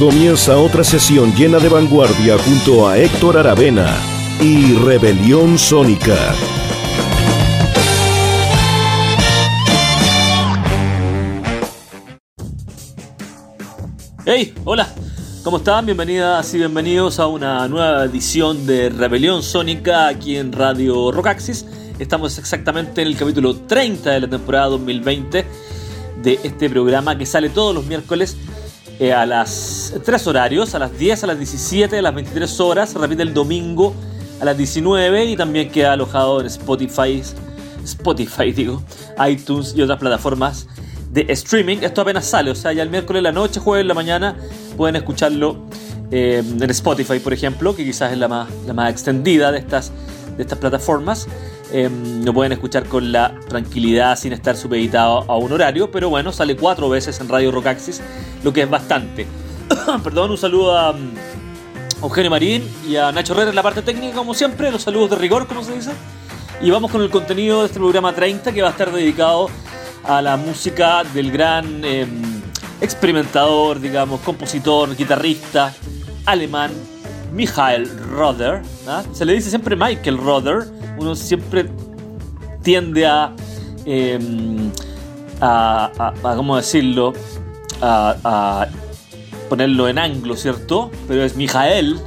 Comienza 0.00 0.56
otra 0.56 0.82
sesión 0.82 1.30
llena 1.34 1.58
de 1.58 1.68
vanguardia 1.68 2.38
junto 2.38 2.88
a 2.88 2.96
Héctor 2.96 3.36
Aravena 3.36 3.94
y 4.40 4.72
Rebelión 4.72 5.58
Sónica. 5.58 6.16
Hey, 14.24 14.54
hola, 14.64 14.88
¿cómo 15.44 15.58
están? 15.58 15.84
Bienvenidas 15.84 16.54
y 16.54 16.56
bienvenidos 16.56 17.18
a 17.18 17.26
una 17.26 17.68
nueva 17.68 18.02
edición 18.06 18.66
de 18.66 18.88
Rebelión 18.88 19.42
Sónica 19.42 20.08
aquí 20.08 20.38
en 20.38 20.50
Radio 20.52 21.12
Rockaxis. 21.12 21.66
Estamos 21.98 22.38
exactamente 22.38 23.02
en 23.02 23.08
el 23.08 23.18
capítulo 23.18 23.54
30 23.54 24.12
de 24.12 24.20
la 24.20 24.30
temporada 24.30 24.68
2020 24.68 25.44
de 26.22 26.40
este 26.42 26.70
programa 26.70 27.18
que 27.18 27.26
sale 27.26 27.50
todos 27.50 27.74
los 27.74 27.84
miércoles 27.84 28.38
eh, 29.00 29.14
a 29.14 29.24
las 29.24 29.94
3 30.04 30.26
horarios, 30.26 30.74
a 30.74 30.78
las 30.78 30.96
10, 30.98 31.24
a 31.24 31.26
las 31.28 31.38
17, 31.38 31.98
a 31.98 32.02
las 32.02 32.14
23 32.14 32.60
horas, 32.60 32.90
se 32.90 32.98
repite 32.98 33.22
el 33.22 33.32
domingo 33.32 33.94
a 34.42 34.44
las 34.44 34.58
19 34.58 35.24
y 35.24 35.36
también 35.38 35.70
queda 35.70 35.94
alojado 35.94 36.40
en 36.40 36.46
Spotify, 36.46 37.22
Spotify 37.82 38.52
digo, 38.56 38.82
iTunes 39.26 39.74
y 39.74 39.80
otras 39.80 39.98
plataformas 39.98 40.66
de 41.10 41.24
streaming. 41.30 41.78
Esto 41.80 42.02
apenas 42.02 42.26
sale, 42.26 42.50
o 42.50 42.54
sea, 42.54 42.74
ya 42.74 42.82
el 42.82 42.90
miércoles 42.90 43.22
la 43.22 43.32
noche, 43.32 43.58
jueves 43.58 43.86
la 43.86 43.94
mañana, 43.94 44.36
pueden 44.76 44.96
escucharlo 44.96 45.56
eh, 46.10 46.42
en 46.44 46.70
Spotify, 46.70 47.20
por 47.20 47.32
ejemplo, 47.32 47.74
que 47.74 47.84
quizás 47.86 48.12
es 48.12 48.18
la 48.18 48.28
más, 48.28 48.50
la 48.66 48.74
más 48.74 48.90
extendida 48.90 49.50
de 49.50 49.60
estas, 49.60 49.92
de 50.36 50.42
estas 50.42 50.58
plataformas. 50.58 51.26
Eh, 51.72 51.88
lo 52.24 52.34
pueden 52.34 52.52
escuchar 52.52 52.86
con 52.86 53.12
la 53.12 53.38
tranquilidad 53.48 54.18
sin 54.18 54.32
estar 54.32 54.56
supeditado 54.56 55.24
a 55.28 55.36
un 55.36 55.52
horario, 55.52 55.90
pero 55.90 56.08
bueno, 56.08 56.32
sale 56.32 56.56
cuatro 56.56 56.88
veces 56.88 57.20
en 57.20 57.28
Radio 57.28 57.52
Rockaxis, 57.52 58.00
lo 58.42 58.52
que 58.52 58.62
es 58.62 58.70
bastante. 58.70 59.26
Perdón, 60.02 60.32
un 60.32 60.38
saludo 60.38 60.76
a, 60.76 60.94
Eugenio 62.02 62.30
Marín 62.30 62.66
y 62.88 62.96
a 62.96 63.12
Nacho 63.12 63.34
Herrera 63.34 63.50
en 63.50 63.56
la 63.56 63.62
parte 63.62 63.82
técnica, 63.82 64.16
como 64.16 64.32
siempre, 64.32 64.70
los 64.72 64.82
saludos 64.82 65.10
de 65.10 65.16
rigor, 65.16 65.46
como 65.46 65.62
se 65.62 65.74
dice. 65.74 65.90
Y 66.62 66.70
vamos 66.70 66.90
con 66.90 67.02
el 67.02 67.10
contenido 67.10 67.60
de 67.60 67.66
este 67.66 67.78
programa 67.78 68.14
30 68.14 68.52
que 68.52 68.62
va 68.62 68.68
a 68.68 68.70
estar 68.70 68.90
dedicado 68.90 69.48
a 70.04 70.22
la 70.22 70.36
música 70.36 71.04
del 71.04 71.30
gran 71.30 71.84
em, 71.84 72.22
experimentador, 72.80 73.80
digamos, 73.80 74.20
compositor, 74.20 74.96
guitarrista 74.96 75.74
alemán 76.24 76.70
Michael. 77.32 77.88
¿ah? 78.86 79.02
Se 79.12 79.24
le 79.24 79.34
dice 79.34 79.50
siempre 79.50 79.76
Michael 79.76 80.18
Roder. 80.18 80.66
Uno 80.98 81.14
siempre 81.14 81.66
tiende 82.62 83.06
a, 83.06 83.32
em, 83.84 84.70
a, 85.40 86.12
¿cómo 86.22 86.56
decirlo? 86.56 87.12
A, 87.80 88.66
ponerlo 89.48 89.88
en 89.88 89.98
anglo, 89.98 90.36
¿cierto? 90.36 90.90
Pero 91.08 91.24
es 91.24 91.34
Michael, 91.34 91.98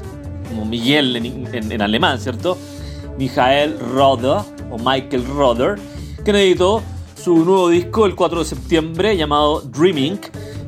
como 0.48 0.64
Miguel 0.64 1.18
en, 1.18 1.72
en 1.72 1.82
alemán, 1.82 2.18
¿cierto? 2.20 2.58
Michael 3.18 3.78
Roder 3.80 4.42
o 4.72 4.78
Michael 4.78 5.26
Roder, 5.26 5.76
que 6.24 6.32
editó 6.32 6.82
su 7.22 7.36
nuevo 7.36 7.70
disco 7.70 8.06
el 8.06 8.16
4 8.16 8.40
de 8.40 8.46
septiembre 8.46 9.18
llamado 9.18 9.62
Dreaming. 9.62 10.20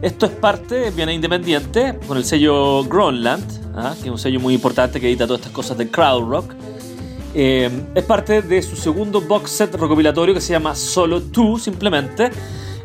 Esto 0.02 0.26
es 0.26 0.32
parte, 0.34 0.92
viene 0.92 1.14
independiente, 1.14 1.98
con 2.08 2.18
el 2.18 2.26
sello 2.26 2.84
Groenland, 2.84 3.65
¿ah? 3.76 3.96
que 3.96 4.08
es 4.08 4.12
un 4.12 4.18
sello 4.18 4.40
muy 4.40 4.54
importante 4.54 5.00
que 5.00 5.08
edita 5.08 5.28
todas 5.28 5.42
estas 5.42 5.54
cosas 5.54 5.78
de 5.78 5.90
crowd 5.90 6.30
rock. 6.30 6.54
Eh, 7.34 7.70
es 7.94 8.04
parte 8.06 8.42
de 8.42 8.62
su 8.62 8.76
segundo 8.76 9.20
box 9.20 9.52
set 9.52 9.76
recopilatorio 9.76 10.34
que 10.34 10.42
se 10.42 10.54
llama 10.54 10.74
Solo 10.74 11.20
2, 11.20 11.62
simplemente. 11.62 12.32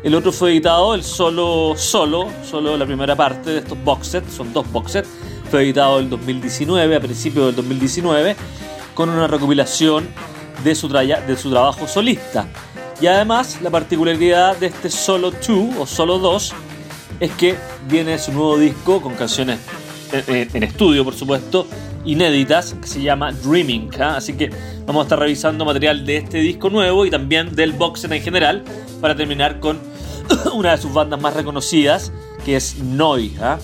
El 0.03 0.15
otro 0.15 0.31
fue 0.31 0.51
editado, 0.51 0.93
el 0.93 1.03
solo, 1.03 1.73
solo, 1.77 2.27
solo 2.43 2.75
la 2.75 2.85
primera 2.85 3.15
parte 3.15 3.51
de 3.51 3.59
estos 3.59 3.81
box 3.83 4.07
sets, 4.07 4.33
son 4.33 4.51
dos 4.51 4.69
box 4.71 4.91
sets. 4.93 5.09
Fue 5.49 5.63
editado 5.63 5.99
en 5.99 6.09
2019, 6.09 6.95
a 6.95 6.99
principios 6.99 7.47
del 7.47 7.55
2019, 7.55 8.35
con 8.93 9.09
una 9.09 9.27
recopilación 9.27 10.07
de 10.63 10.75
su, 10.75 10.87
de 10.89 11.37
su 11.37 11.51
trabajo 11.51 11.87
solista. 11.87 12.47
Y 12.99 13.07
además, 13.07 13.59
la 13.61 13.69
particularidad 13.69 14.57
de 14.57 14.67
este 14.67 14.89
Solo 14.89 15.31
2 15.31 15.75
o 15.79 15.85
Solo 15.85 16.17
2 16.19 16.53
es 17.19 17.31
que 17.31 17.55
viene 17.87 18.17
su 18.17 18.31
nuevo 18.31 18.57
disco 18.57 19.01
con 19.01 19.13
canciones 19.13 19.59
en, 20.11 20.63
estudio, 20.63 21.03
por 21.03 21.13
supuesto, 21.13 21.67
inéditas, 22.05 22.75
que 22.79 22.87
se 22.87 23.01
llama 23.01 23.31
Dreaming. 23.31 23.89
¿ah? 23.99 24.17
Así 24.17 24.33
que 24.33 24.49
vamos 24.85 25.01
a 25.01 25.03
estar 25.03 25.19
revisando 25.19 25.65
material 25.65 26.05
de 26.05 26.17
este 26.17 26.39
disco 26.39 26.69
nuevo 26.69 27.05
y 27.05 27.09
también 27.09 27.55
del 27.55 27.73
boxer 27.73 28.11
en 28.13 28.21
general, 28.21 28.63
para 28.99 29.15
terminar 29.15 29.59
con 29.59 29.79
una 30.53 30.71
de 30.71 30.77
sus 30.77 30.93
bandas 30.93 31.19
más 31.21 31.33
reconocidas, 31.33 32.11
que 32.45 32.55
es 32.55 32.79
Noi. 32.79 33.35
¿ah? 33.41 33.59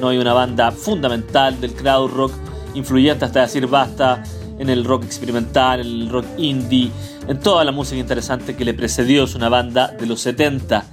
Noi, 0.00 0.18
una 0.18 0.32
banda 0.32 0.70
fundamental 0.70 1.60
del 1.60 1.72
crowd 1.72 2.10
rock, 2.10 2.32
influyente 2.74 3.24
hasta 3.24 3.42
decir 3.42 3.66
basta 3.66 4.22
en 4.58 4.68
el 4.68 4.84
rock 4.84 5.04
experimental, 5.04 5.80
en 5.80 5.86
el 5.86 6.08
rock 6.10 6.26
indie, 6.38 6.90
en 7.26 7.40
toda 7.40 7.64
la 7.64 7.72
música 7.72 7.98
interesante 7.98 8.54
que 8.54 8.64
le 8.64 8.74
precedió. 8.74 9.24
Es 9.24 9.34
una 9.34 9.48
banda 9.48 9.88
de 9.88 10.06
los 10.06 10.20
70. 10.20 10.84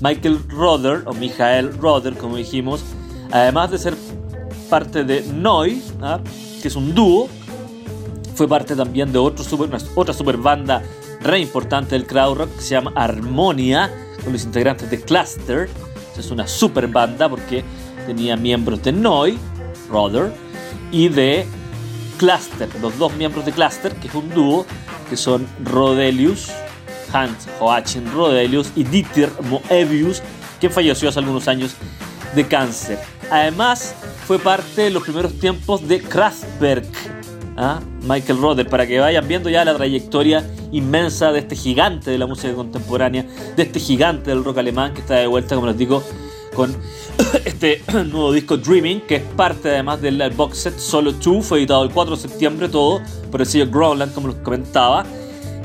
Michael 0.00 0.40
Roder, 0.48 1.02
o 1.06 1.14
Michael 1.14 1.76
Roder, 1.78 2.14
como 2.14 2.36
dijimos, 2.36 2.84
además 3.32 3.70
de 3.70 3.78
ser 3.78 3.94
parte 4.68 5.04
de 5.04 5.22
Noi, 5.22 5.82
¿ah? 6.02 6.20
que 6.60 6.68
es 6.68 6.76
un 6.76 6.94
dúo, 6.94 7.28
fue 8.34 8.46
parte 8.46 8.76
también 8.76 9.12
de 9.12 9.18
otro 9.18 9.44
super, 9.44 9.70
otra 9.94 10.12
super 10.12 10.36
banda 10.36 10.82
re 11.20 11.40
importante 11.40 11.96
del 11.96 12.06
crowd 12.06 12.36
rock 12.36 12.54
que 12.56 12.62
se 12.62 12.70
llama 12.70 12.92
Harmonia, 12.94 13.90
con 14.22 14.32
los 14.32 14.44
integrantes 14.44 14.90
de 14.90 15.00
Cluster. 15.00 15.68
Es 16.18 16.30
una 16.30 16.46
super 16.46 16.86
banda 16.88 17.28
porque 17.28 17.62
tenía 18.06 18.36
miembros 18.36 18.82
de 18.82 18.92
Noi, 18.92 19.38
Roder, 19.90 20.32
y 20.90 21.08
de 21.08 21.46
Cluster, 22.18 22.68
los 22.80 22.96
dos 22.98 23.14
miembros 23.14 23.44
de 23.44 23.52
Cluster, 23.52 23.94
que 23.94 24.08
es 24.08 24.14
un 24.14 24.30
dúo, 24.30 24.64
que 25.10 25.16
son 25.16 25.46
Rodelius, 25.62 26.50
Hans 27.12 27.46
Joachim 27.58 28.04
Rodelius 28.12 28.72
y 28.74 28.84
Dieter 28.84 29.30
Moebius, 29.42 30.22
que 30.60 30.70
falleció 30.70 31.08
hace 31.08 31.18
algunos 31.18 31.48
años 31.48 31.74
de 32.34 32.46
cáncer. 32.46 32.98
Además, 33.30 33.94
fue 34.26 34.38
parte 34.38 34.82
de 34.82 34.90
los 34.90 35.02
primeros 35.02 35.32
tiempos 35.34 35.86
de 35.86 36.00
Kraftwerk, 36.00 36.86
¿ah? 37.56 37.80
Michael 38.02 38.40
Roder, 38.40 38.68
para 38.68 38.86
que 38.86 39.00
vayan 39.00 39.26
viendo 39.26 39.50
ya 39.50 39.64
la 39.64 39.74
trayectoria 39.74 40.44
inmensa 40.72 41.32
de 41.32 41.40
este 41.40 41.56
gigante 41.56 42.10
de 42.10 42.18
la 42.18 42.26
música 42.26 42.54
contemporánea, 42.54 43.26
de 43.56 43.62
este 43.62 43.80
gigante 43.80 44.30
del 44.30 44.44
rock 44.44 44.58
alemán 44.58 44.94
que 44.94 45.00
está 45.00 45.14
de 45.14 45.26
vuelta, 45.26 45.54
como 45.56 45.66
les 45.66 45.76
digo, 45.76 46.02
con 46.54 46.76
este 47.44 47.82
nuevo 47.92 48.32
disco 48.32 48.56
Dreaming, 48.56 49.00
que 49.02 49.16
es 49.16 49.22
parte 49.22 49.70
además 49.70 50.00
del 50.00 50.22
box 50.30 50.58
set 50.58 50.78
Solo 50.78 51.12
2, 51.12 51.44
fue 51.44 51.58
editado 51.58 51.82
el 51.82 51.90
4 51.90 52.14
de 52.14 52.22
septiembre 52.22 52.68
todo 52.68 53.00
por 53.30 53.40
el 53.40 53.46
sello 53.46 53.68
Groundland, 53.70 54.14
como 54.14 54.28
les 54.28 54.36
comentaba. 54.38 55.04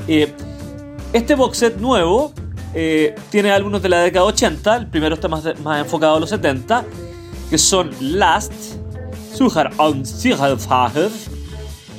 Eh, 0.08 0.32
este 1.12 1.36
box 1.36 1.58
set 1.58 1.76
nuevo 1.78 2.32
eh, 2.74 3.14
tiene 3.30 3.52
álbumes 3.52 3.82
de 3.82 3.88
la 3.88 4.00
década 4.00 4.24
80, 4.24 4.76
el 4.76 4.86
primero 4.88 5.14
está 5.14 5.28
más 5.28 5.44
enfocado 5.78 6.16
a 6.16 6.20
los 6.20 6.30
70, 6.30 6.84
que 7.52 7.58
son 7.58 7.90
Last, 8.00 8.50
Sucher 9.34 9.68
und 9.76 10.06
Sicherfahrer, 10.06 11.10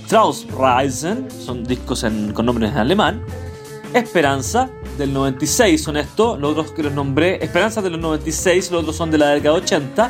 Trausreisen, 0.07 1.27
son 1.29 1.63
discos 1.63 2.03
con 2.33 2.47
nombres 2.47 2.71
en 2.71 2.77
alemán, 2.79 3.23
Esperanza, 3.93 4.71
del 4.97 5.13
96 5.13 5.79
son 5.79 5.97
estos, 5.97 6.39
los 6.39 6.53
otros 6.53 6.71
que 6.71 6.81
los 6.81 6.91
nombré, 6.91 7.35
Esperanza 7.35 7.83
de 7.83 7.91
los 7.91 7.99
96, 7.99 8.71
los 8.71 8.81
otros 8.81 8.95
son 8.95 9.11
de 9.11 9.19
la 9.19 9.29
década 9.29 9.53
80. 9.53 10.09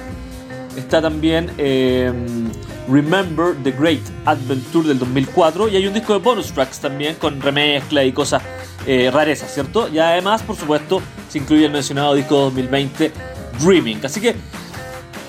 Está 0.78 1.02
también 1.02 1.52
em, 1.58 2.50
Remember 2.88 3.54
the 3.66 3.72
Great 3.72 4.00
Adventure 4.24 4.88
del 4.88 4.98
2004 4.98 5.68
y 5.68 5.76
hay 5.76 5.88
un 5.88 5.94
disco 5.94 6.14
de 6.14 6.20
bonus 6.20 6.54
tracks 6.54 6.80
también 6.80 7.16
con 7.16 7.42
remezcla 7.42 8.02
y 8.06 8.14
cosas 8.14 8.42
eh, 8.88 9.12
rarezas, 9.12 9.54
¿cierto? 9.54 9.90
Y 9.90 10.00
además, 10.00 10.42
por 10.42 10.56
supuesto, 10.56 11.02
se 11.28 11.40
incluye 11.40 11.66
el 11.66 11.72
mencionado 11.74 12.14
disco 12.14 12.38
2020 12.44 13.12
Dreaming. 13.60 14.06
Así 14.06 14.22
que 14.22 14.38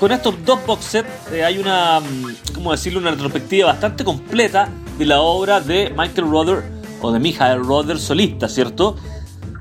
con 0.00 0.12
estos 0.12 0.35
dos 0.44 0.64
box 0.67 0.85
sets 0.85 1.32
eh, 1.32 1.44
hay 1.44 1.58
una, 1.58 2.00
mm, 2.00 2.55
¿cómo 2.55 2.73
decirlo? 2.73 3.00
Una 3.00 3.11
retrospectiva 3.11 3.69
bastante 3.69 4.05
completa 4.05 4.69
de 4.99 5.06
la 5.06 5.20
obra 5.20 5.61
de 5.61 5.93
Michael 5.96 6.31
Roder 6.31 6.64
o 7.00 7.12
de 7.12 7.19
Michael 7.19 7.64
Roder 7.64 7.99
solista, 7.99 8.49
¿cierto? 8.49 8.96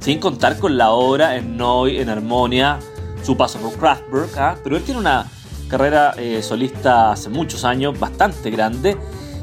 sin 0.03 0.19
contar 0.19 0.59
con 0.59 0.77
la 0.77 0.91
obra 0.91 1.38
en 1.38 1.56
Noi, 1.56 1.97
en 1.97 2.09
Armonia, 2.09 2.77
su 3.24 3.38
paso 3.38 3.57
por 3.59 3.71
Kraftwerk, 3.80 4.38
¿ah? 4.38 4.57
pero 4.62 4.75
él 4.75 4.83
tiene 4.83 5.00
una 5.00 5.31
carrera 5.69 6.13
eh, 6.18 6.44
solista 6.44 7.13
hace 7.13 7.30
muchos 7.30 7.63
años, 7.63 7.97
bastante 7.97 8.51
grande. 8.51 8.97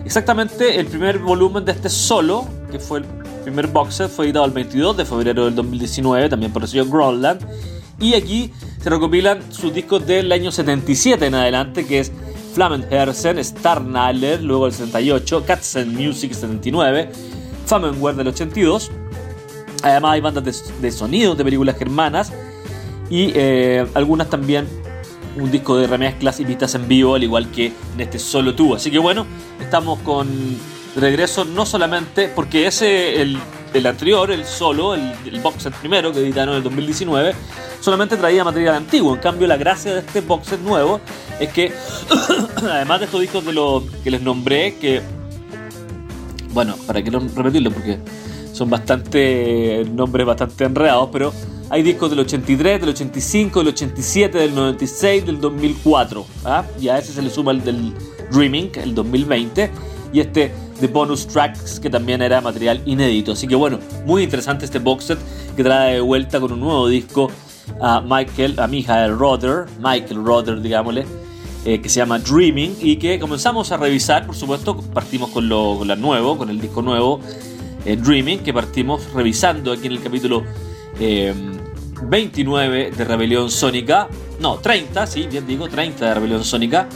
Exactamente 0.04 0.78
el 0.78 0.86
primer 0.86 1.18
volumen 1.18 1.64
de 1.64 1.72
este 1.72 1.88
solo, 1.88 2.46
que 2.70 2.78
fue 2.78 2.98
el 2.98 3.04
primer 3.42 3.68
box 3.68 3.94
set, 3.94 4.10
fue 4.10 4.26
editado 4.26 4.44
el 4.44 4.50
22 4.50 4.98
de 4.98 5.04
febrero 5.06 5.46
del 5.46 5.54
2019, 5.54 6.28
también 6.28 6.52
por 6.52 6.60
el 6.60 6.68
sello 6.68 6.84
Groundland. 6.84 7.40
Y 8.00 8.14
aquí 8.14 8.50
se 8.82 8.88
recopilan 8.88 9.52
sus 9.52 9.74
discos 9.74 10.06
del 10.06 10.32
año 10.32 10.50
77 10.50 11.26
en 11.26 11.34
adelante, 11.34 11.86
que 11.86 12.00
es 12.00 12.10
Flammenherzen, 12.54 13.42
Starnaller, 13.44 14.42
luego 14.42 14.66
el 14.66 14.72
78, 14.72 15.44
Katzen 15.44 15.94
Music 15.94 16.32
79, 16.32 17.10
Famenware 17.66 18.16
del 18.16 18.28
82. 18.28 18.90
Además 19.82 20.12
hay 20.12 20.20
bandas 20.20 20.44
de, 20.44 20.72
de 20.80 20.92
sonidos 20.92 21.36
de 21.36 21.44
películas 21.44 21.76
germanas 21.76 22.32
y 23.10 23.32
eh, 23.34 23.86
algunas 23.94 24.30
también 24.30 24.66
un 25.36 25.50
disco 25.50 25.76
de 25.76 25.86
remezclas 25.86 26.40
y 26.40 26.44
pistas 26.44 26.74
en 26.74 26.88
vivo, 26.88 27.14
al 27.14 27.22
igual 27.22 27.50
que 27.50 27.66
en 27.94 28.00
este 28.00 28.18
solo 28.18 28.54
tubo. 28.54 28.76
Así 28.76 28.90
que 28.90 28.98
bueno, 28.98 29.26
estamos 29.60 29.98
con 30.00 30.28
regreso 30.96 31.44
no 31.44 31.66
solamente 31.66 32.28
porque 32.28 32.66
ese, 32.66 33.20
el, 33.20 33.38
el 33.72 33.86
anterior, 33.86 34.30
el 34.30 34.44
solo, 34.44 34.94
el, 34.94 35.12
el 35.26 35.40
box 35.40 35.64
set 35.64 35.74
primero 35.74 36.12
que 36.12 36.20
editaron 36.20 36.54
en 36.54 36.58
el 36.58 36.62
2019, 36.64 37.34
solamente 37.80 38.16
traía 38.16 38.44
material 38.44 38.74
antiguo. 38.76 39.14
En 39.14 39.20
cambio, 39.20 39.46
la 39.46 39.56
gracia 39.56 39.94
de 39.94 40.00
este 40.00 40.20
box 40.20 40.48
set 40.48 40.60
nuevo 40.60 41.00
es 41.38 41.48
que, 41.50 41.72
además 42.56 43.00
de 43.00 43.06
estos 43.06 43.20
discos 43.20 43.44
de 43.44 43.52
los 43.52 43.84
que 44.04 44.10
les 44.10 44.22
nombré, 44.22 44.76
que, 44.76 45.00
bueno, 46.52 46.76
para 46.86 47.02
que 47.02 47.10
no 47.10 47.20
repetirlo, 47.20 47.70
porque 47.70 47.98
son 48.52 48.68
bastante 48.68 49.84
nombres 49.94 50.26
bastante 50.26 50.64
enredados, 50.64 51.08
pero 51.12 51.32
hay 51.70 51.82
discos 51.82 52.10
del 52.10 52.18
83, 52.20 52.80
del 52.80 52.90
85, 52.90 53.60
del 53.60 53.68
87, 53.68 54.38
del 54.38 54.54
96, 54.54 55.24
del 55.24 55.40
2004. 55.40 56.26
¿ah? 56.44 56.64
Y 56.80 56.88
a 56.88 56.98
ese 56.98 57.12
se 57.12 57.22
le 57.22 57.30
suma 57.30 57.52
el 57.52 57.62
del 57.62 57.94
Dreaming, 58.32 58.72
el 58.74 58.94
2020. 58.94 59.70
Y 60.12 60.18
este 60.18 60.52
de 60.80 60.86
bonus 60.86 61.26
tracks 61.26 61.78
que 61.78 61.90
también 61.90 62.22
era 62.22 62.40
material 62.40 62.82
inédito. 62.86 63.32
Así 63.32 63.46
que 63.46 63.54
bueno, 63.54 63.78
muy 64.06 64.22
interesante 64.22 64.64
este 64.64 64.78
box 64.78 65.04
set 65.04 65.18
que 65.56 65.62
trae 65.62 65.94
de 65.94 66.00
vuelta 66.00 66.40
con 66.40 66.52
un 66.52 66.60
nuevo 66.60 66.88
disco 66.88 67.30
a 67.80 68.00
Michael, 68.00 68.58
a 68.58 68.66
Michael 68.66 69.18
Roder, 69.18 69.66
Michael 69.80 70.24
Roder, 70.24 70.60
digámosle, 70.60 71.04
eh, 71.64 71.80
que 71.80 71.88
se 71.88 72.00
llama 72.00 72.18
Dreaming 72.18 72.76
y 72.80 72.96
que 72.96 73.18
comenzamos 73.18 73.70
a 73.70 73.76
revisar, 73.76 74.26
por 74.26 74.34
supuesto, 74.34 74.76
partimos 74.76 75.30
con 75.30 75.48
lo, 75.48 75.76
con 75.78 76.00
nuevo, 76.00 76.38
con 76.38 76.48
el 76.50 76.60
disco 76.60 76.82
nuevo 76.82 77.20
eh, 77.84 77.96
Dreaming, 77.96 78.40
que 78.40 78.52
partimos 78.52 79.12
revisando 79.12 79.72
aquí 79.72 79.86
en 79.86 79.92
el 79.92 80.02
capítulo 80.02 80.42
eh, 80.98 81.34
29 82.02 82.92
de 82.92 83.04
Rebelión 83.04 83.50
Sónica. 83.50 84.08
No, 84.40 84.56
30, 84.56 85.06
sí, 85.06 85.26
bien 85.30 85.46
digo, 85.46 85.68
30 85.68 86.06
de 86.06 86.14
Rebelión 86.14 86.44
Sónica. 86.44 86.88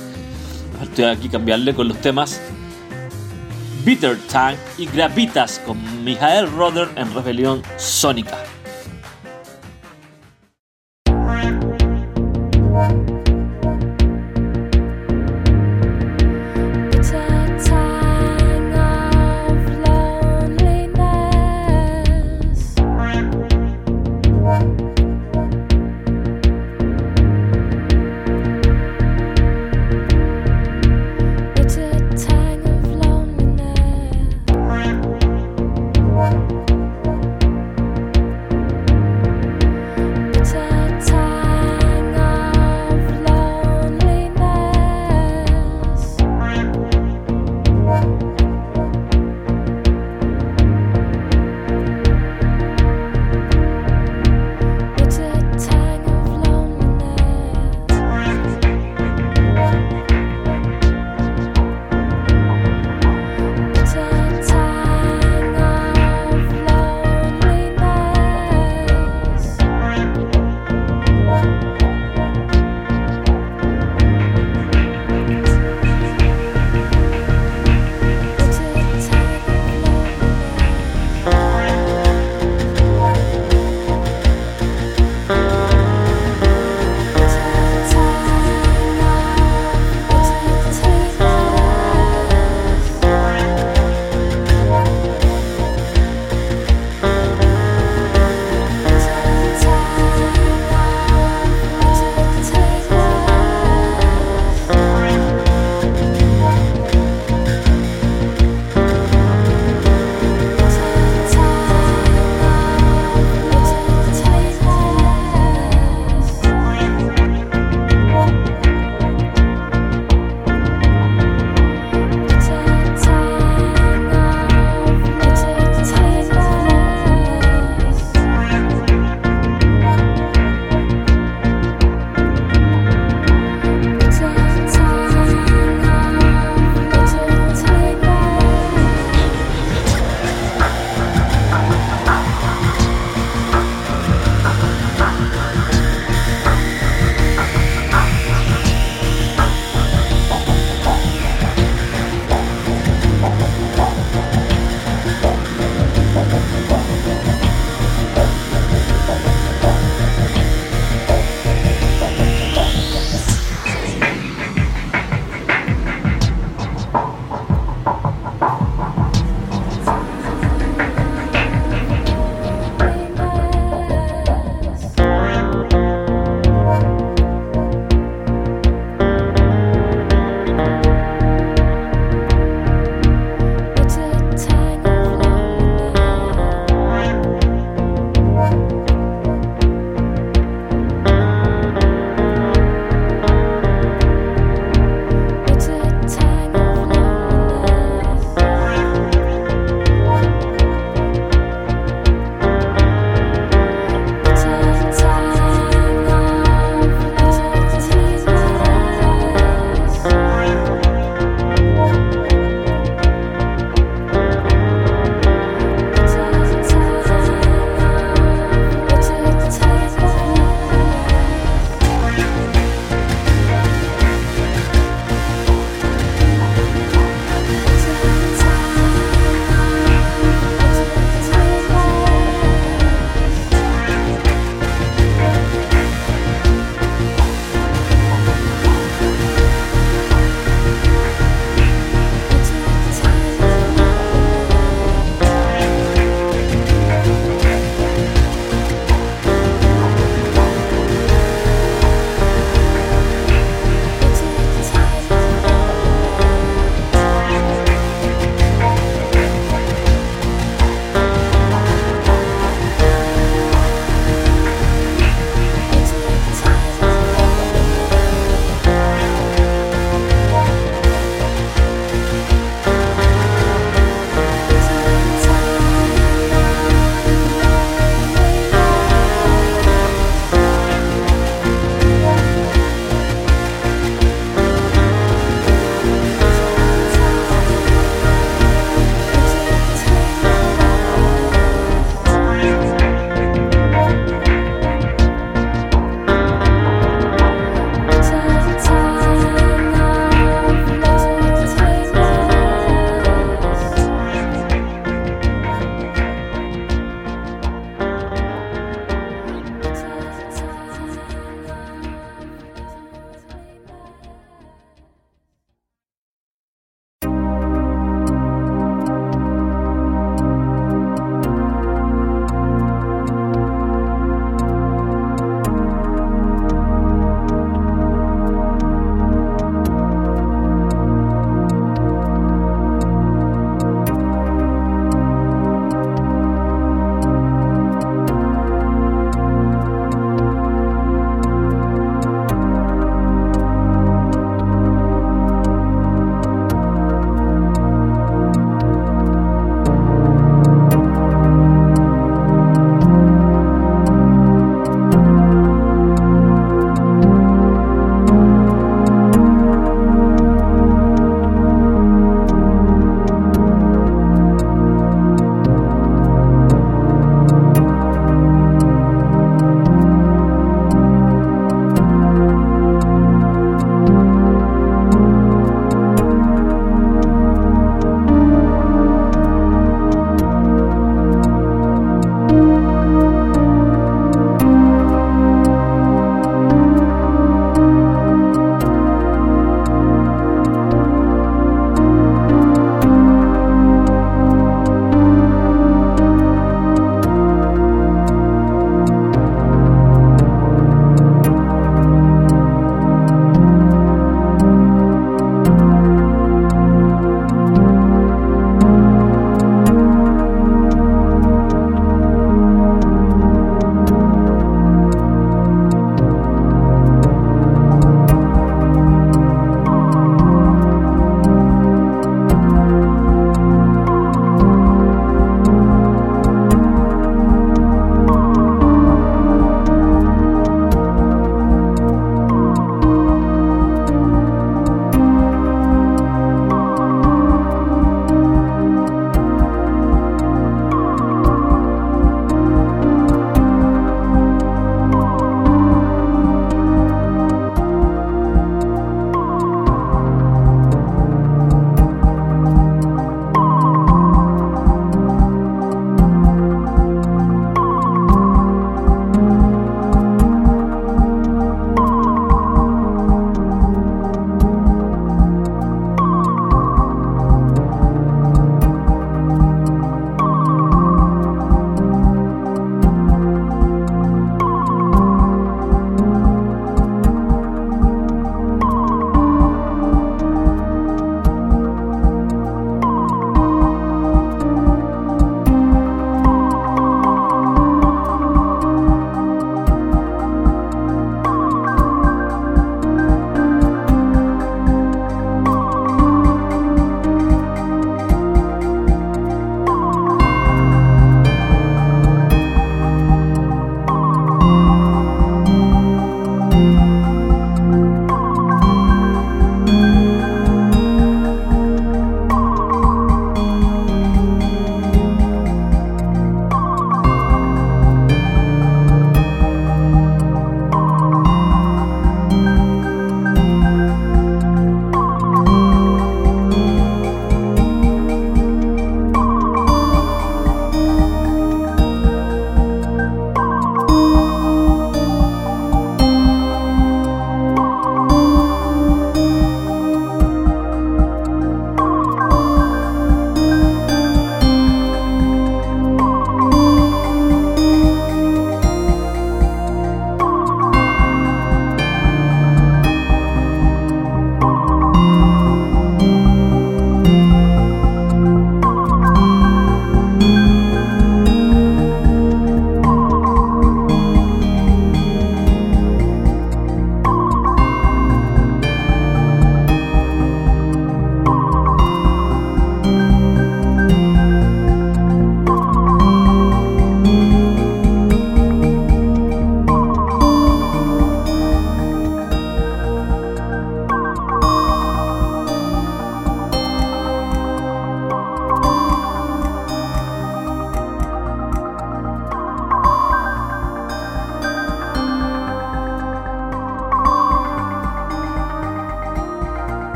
Estoy 0.83 1.05
aquí 1.05 1.29
cambiarle 1.29 1.75
con 1.75 1.89
los 1.89 1.99
temas 2.01 2.41
Bitter 3.85 4.17
Tank 4.29 4.57
y 4.79 4.87
Gravitas 4.87 5.61
con 5.67 6.05
Michael 6.05 6.51
Roder 6.53 6.89
en 6.97 7.13
Rebelión 7.13 7.63
Sónica. 7.77 8.39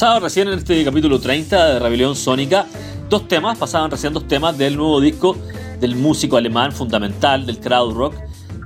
Pasaba 0.00 0.20
recién 0.20 0.48
en 0.48 0.58
este 0.58 0.82
capítulo 0.82 1.20
30 1.20 1.74
de 1.74 1.78
Rebelión 1.78 2.16
Sónica 2.16 2.64
dos 3.10 3.28
temas, 3.28 3.58
pasaban 3.58 3.90
recién 3.90 4.14
dos 4.14 4.26
temas 4.26 4.56
del 4.56 4.74
nuevo 4.74 4.98
disco 4.98 5.36
del 5.78 5.94
músico 5.94 6.38
alemán 6.38 6.72
fundamental 6.72 7.44
del 7.44 7.60
crowd 7.60 7.92
rock, 7.92 8.14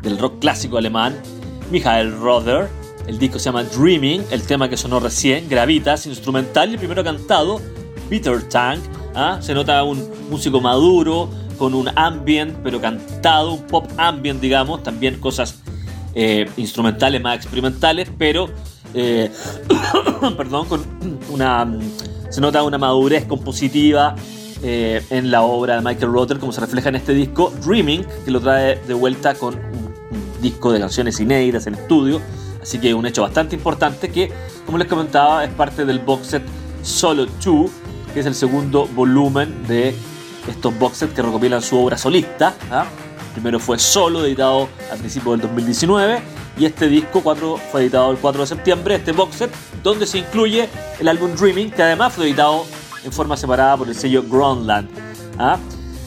del 0.00 0.16
rock 0.16 0.38
clásico 0.38 0.78
alemán, 0.78 1.20
Michael 1.72 2.16
Rother. 2.20 2.68
El 3.08 3.18
disco 3.18 3.40
se 3.40 3.46
llama 3.46 3.64
Dreaming, 3.64 4.22
el 4.30 4.46
tema 4.46 4.68
que 4.68 4.76
sonó 4.76 5.00
recién, 5.00 5.48
Gravitas, 5.48 6.06
instrumental 6.06 6.70
y 6.70 6.74
el 6.74 6.78
primero 6.78 7.02
cantado, 7.02 7.60
Peter 8.08 8.40
Tank. 8.48 8.78
¿ah? 9.16 9.38
Se 9.40 9.54
nota 9.54 9.82
un 9.82 10.08
músico 10.30 10.60
maduro, 10.60 11.28
con 11.58 11.74
un 11.74 11.90
ambient, 11.96 12.58
pero 12.62 12.80
cantado, 12.80 13.54
un 13.54 13.66
pop 13.66 13.90
ambient, 13.96 14.40
digamos, 14.40 14.84
también 14.84 15.18
cosas 15.18 15.56
eh, 16.14 16.48
instrumentales 16.56 17.20
más 17.20 17.34
experimentales, 17.38 18.08
pero 18.16 18.50
eh, 18.94 19.30
perdón, 20.36 20.68
con 20.68 20.82
una, 21.30 21.66
se 22.30 22.40
nota 22.40 22.62
una 22.62 22.78
madurez 22.78 23.26
compositiva 23.26 24.14
eh, 24.62 25.04
en 25.10 25.30
la 25.30 25.42
obra 25.42 25.76
de 25.76 25.82
Michael 25.82 26.12
Rother, 26.12 26.38
como 26.38 26.52
se 26.52 26.60
refleja 26.60 26.88
en 26.88 26.96
este 26.96 27.12
disco, 27.12 27.52
Dreaming, 27.64 28.06
que 28.24 28.30
lo 28.30 28.40
trae 28.40 28.76
de 28.86 28.94
vuelta 28.94 29.34
con 29.34 29.54
un, 29.54 29.94
disco 30.40 30.70
de 30.72 30.78
canciones 30.78 31.18
inéditas 31.20 31.66
en 31.66 31.74
estudio, 31.74 32.20
así 32.60 32.78
que 32.78 32.92
un 32.92 33.06
hecho 33.06 33.22
bastante 33.22 33.56
importante 33.56 34.10
que, 34.10 34.30
como 34.66 34.76
les 34.76 34.86
comentaba, 34.86 35.42
es 35.42 35.50
parte 35.50 35.86
del 35.86 36.00
box 36.00 36.26
set 36.26 36.42
Solo 36.82 37.26
2, 37.42 37.70
que 38.12 38.20
es 38.20 38.26
el 38.26 38.34
segundo 38.34 38.86
volumen 38.94 39.66
de 39.66 39.94
estos 40.46 40.78
box 40.78 40.98
sets 40.98 41.14
que 41.14 41.22
recopilan 41.22 41.62
su 41.62 41.78
obra 41.78 41.96
solista. 41.96 42.54
¿ah? 42.70 42.84
Primero 43.32 43.58
fue 43.58 43.78
solo, 43.78 44.22
editado 44.22 44.68
a 44.92 44.96
principios 44.96 45.38
del 45.38 45.48
2019 45.48 46.33
y 46.58 46.66
este 46.66 46.88
disco 46.88 47.20
4 47.22 47.58
fue 47.70 47.82
editado 47.82 48.10
el 48.10 48.18
4 48.18 48.42
de 48.42 48.46
septiembre, 48.46 48.94
este 48.96 49.12
box 49.12 49.36
set, 49.36 49.50
donde 49.82 50.06
se 50.06 50.18
incluye 50.18 50.68
el 51.00 51.08
álbum 51.08 51.34
Dreaming, 51.34 51.70
que 51.70 51.82
además 51.82 52.12
fue 52.12 52.26
editado 52.26 52.64
en 53.04 53.12
forma 53.12 53.36
separada 53.36 53.76
por 53.76 53.88
el 53.88 53.94
sello 53.94 54.22
Groundland. 54.22 54.88
¿ah? 55.38 55.58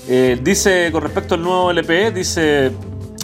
Eh, 0.07 0.39
dice, 0.41 0.89
con 0.91 1.01
respecto 1.01 1.35
al 1.35 1.43
nuevo 1.43 1.71
LP, 1.71 2.11
dice 2.11 2.71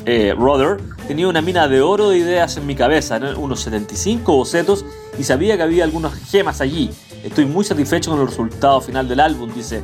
eh, 0.06 0.36
Rother, 0.38 0.78
tenía 1.08 1.28
una 1.28 1.42
mina 1.42 1.68
de 1.68 1.82
oro 1.82 2.10
de 2.10 2.18
ideas 2.18 2.58
en 2.58 2.66
mi 2.66 2.76
cabeza, 2.76 3.20
unos 3.38 3.62
75 3.62 4.34
bocetos 4.34 4.86
y 5.18 5.24
sabía 5.24 5.56
que 5.56 5.64
había 5.64 5.86
algunas 5.86 6.14
gemas 6.30 6.60
allí. 6.60 6.90
Estoy 7.24 7.46
muy 7.46 7.64
satisfecho 7.64 8.12
con 8.12 8.20
el 8.20 8.28
resultado 8.28 8.82
final 8.82 9.08
del 9.08 9.22
álbum, 9.22 9.50
dice 9.54 9.82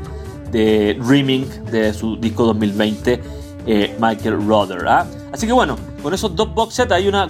de 0.52 0.96
Dreaming 0.96 1.48
de 1.72 1.94
su 1.94 2.18
disco 2.18 2.44
2020, 2.46 3.22
eh, 3.66 3.96
Michael 4.00 4.46
Rother. 4.46 4.86
¿ah? 4.88 5.06
Así 5.32 5.46
que 5.46 5.54
bueno, 5.54 5.78
con 6.02 6.14
esos 6.14 6.36
dos 6.36 6.54
box 6.54 6.76
sets 6.76 6.92
hay 6.92 7.08
una 7.08 7.30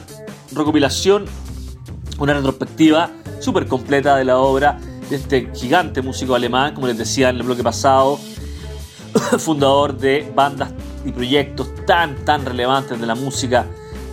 recopilación, 0.51 1.25
una 2.17 2.33
retrospectiva 2.33 3.09
súper 3.39 3.67
completa 3.67 4.15
de 4.15 4.25
la 4.25 4.37
obra 4.37 4.79
de 5.09 5.15
este 5.15 5.49
gigante 5.53 6.01
músico 6.01 6.35
alemán, 6.35 6.73
como 6.73 6.87
les 6.87 6.97
decía 6.97 7.29
en 7.29 7.37
el 7.37 7.43
bloque 7.43 7.63
pasado, 7.63 8.19
fundador 9.39 9.97
de 9.97 10.31
bandas 10.35 10.71
y 11.05 11.11
proyectos 11.11 11.69
tan, 11.85 12.15
tan 12.25 12.45
relevantes 12.45 12.99
de 12.99 13.07
la 13.07 13.15
música 13.15 13.65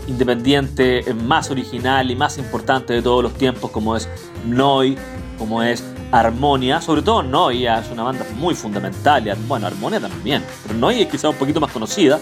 independiente 0.06 1.04
más 1.14 1.50
original 1.50 2.10
y 2.10 2.16
más 2.16 2.38
importante 2.38 2.94
de 2.94 3.02
todos 3.02 3.22
los 3.22 3.34
tiempos, 3.34 3.70
como 3.70 3.96
es 3.96 4.08
Noi, 4.46 4.96
como 5.38 5.62
es 5.62 5.84
Armonia, 6.12 6.80
sobre 6.80 7.02
todo 7.02 7.22
Noia 7.22 7.80
es 7.80 7.90
una 7.90 8.04
banda 8.04 8.24
muy 8.36 8.54
fundamental, 8.54 9.26
y 9.26 9.32
bueno, 9.46 9.66
Armonia 9.66 10.00
también, 10.00 10.44
pero 10.62 10.78
Noia 10.78 11.02
es 11.02 11.08
quizá 11.08 11.28
un 11.28 11.36
poquito 11.36 11.60
más 11.60 11.72
conocida. 11.72 12.20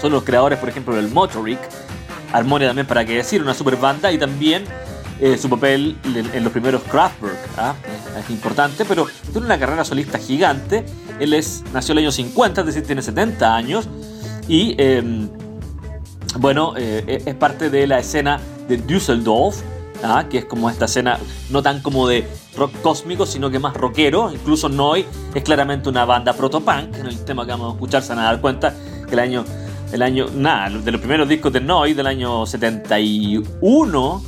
Son 0.00 0.12
los 0.12 0.24
creadores, 0.24 0.58
por 0.58 0.68
ejemplo, 0.68 0.94
del 0.94 1.08
Motoric, 1.08 1.58
Armonia 2.32 2.68
también, 2.68 2.86
para 2.86 3.04
qué 3.04 3.16
decir, 3.16 3.42
una 3.42 3.54
super 3.54 3.76
banda, 3.76 4.10
y 4.12 4.18
también 4.18 4.64
eh, 5.20 5.36
su 5.36 5.50
papel 5.50 5.96
en 6.04 6.44
los 6.44 6.52
primeros 6.52 6.82
Kraftwerk, 6.84 7.38
¿ah? 7.58 7.74
es 8.18 8.30
importante, 8.30 8.84
pero 8.84 9.06
tiene 9.32 9.46
una 9.46 9.58
carrera 9.58 9.84
solista 9.84 10.18
gigante. 10.18 10.84
Él 11.18 11.34
es, 11.34 11.62
nació 11.72 11.92
en 11.92 11.98
el 11.98 12.04
año 12.04 12.12
50, 12.12 12.60
es 12.62 12.66
decir, 12.66 12.86
tiene 12.86 13.02
70 13.02 13.54
años, 13.54 13.88
y 14.48 14.74
em, 14.78 15.28
bueno, 16.38 16.74
eh, 16.76 17.22
es 17.26 17.34
parte 17.34 17.70
de 17.70 17.86
la 17.86 17.98
escena 17.98 18.40
de 18.68 18.78
Düsseldorf, 18.78 19.60
¿ah? 20.02 20.24
que 20.30 20.38
es 20.38 20.44
como 20.44 20.70
esta 20.70 20.84
escena 20.86 21.18
no 21.50 21.62
tan 21.62 21.80
como 21.80 22.08
de 22.08 22.26
rock 22.56 22.72
cósmico, 22.82 23.26
sino 23.26 23.50
que 23.50 23.58
más 23.58 23.74
rockero. 23.74 24.32
Incluso 24.32 24.68
Noi 24.68 25.04
es 25.34 25.42
claramente 25.42 25.88
una 25.88 26.04
banda 26.04 26.32
protopunk. 26.32 26.96
En 26.96 27.06
el 27.06 27.24
tema 27.24 27.44
que 27.44 27.52
vamos 27.52 27.72
a 27.72 27.74
escuchar 27.74 28.02
se 28.02 28.10
van 28.10 28.20
a 28.20 28.24
dar 28.24 28.40
cuenta 28.40 28.74
que 29.06 29.14
el 29.14 29.18
año, 29.18 29.44
el 29.92 30.02
año, 30.02 30.26
nada, 30.34 30.78
de 30.78 30.92
los 30.92 31.00
primeros 31.00 31.28
discos 31.28 31.52
de 31.52 31.60
Noi 31.60 31.94
del 31.94 32.06
año 32.06 32.46
71, 32.46 34.22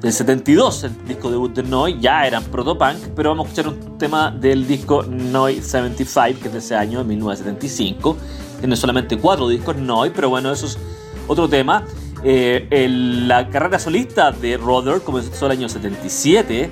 del 0.00 0.12
72, 0.12 0.84
el 0.84 1.04
disco 1.06 1.30
debut 1.30 1.54
de 1.54 1.62
Noi, 1.62 1.98
ya 1.98 2.26
eran 2.26 2.44
protopunk, 2.44 2.98
pero 3.16 3.30
vamos 3.30 3.46
a 3.46 3.48
escuchar 3.50 3.72
un 3.72 3.98
tema 3.98 4.30
del 4.30 4.66
disco 4.66 5.02
Noi 5.02 5.60
75, 5.60 6.40
que 6.40 6.46
es 6.48 6.52
de 6.52 6.58
ese 6.58 6.76
año, 6.76 6.98
de 6.98 7.04
1975. 7.04 8.16
Tiene 8.60 8.76
solamente 8.76 9.18
cuatro 9.18 9.48
discos 9.48 9.76
Noi, 9.76 10.10
pero 10.14 10.28
bueno, 10.30 10.52
eso 10.52 10.66
es 10.66 10.78
otro 11.26 11.48
tema. 11.48 11.84
Eh, 12.22 12.88
la 13.26 13.48
carrera 13.50 13.78
solista 13.78 14.30
de 14.30 14.56
Rother 14.56 15.00
comenzó 15.02 15.46
el 15.46 15.52
año 15.52 15.68
77 15.68 16.70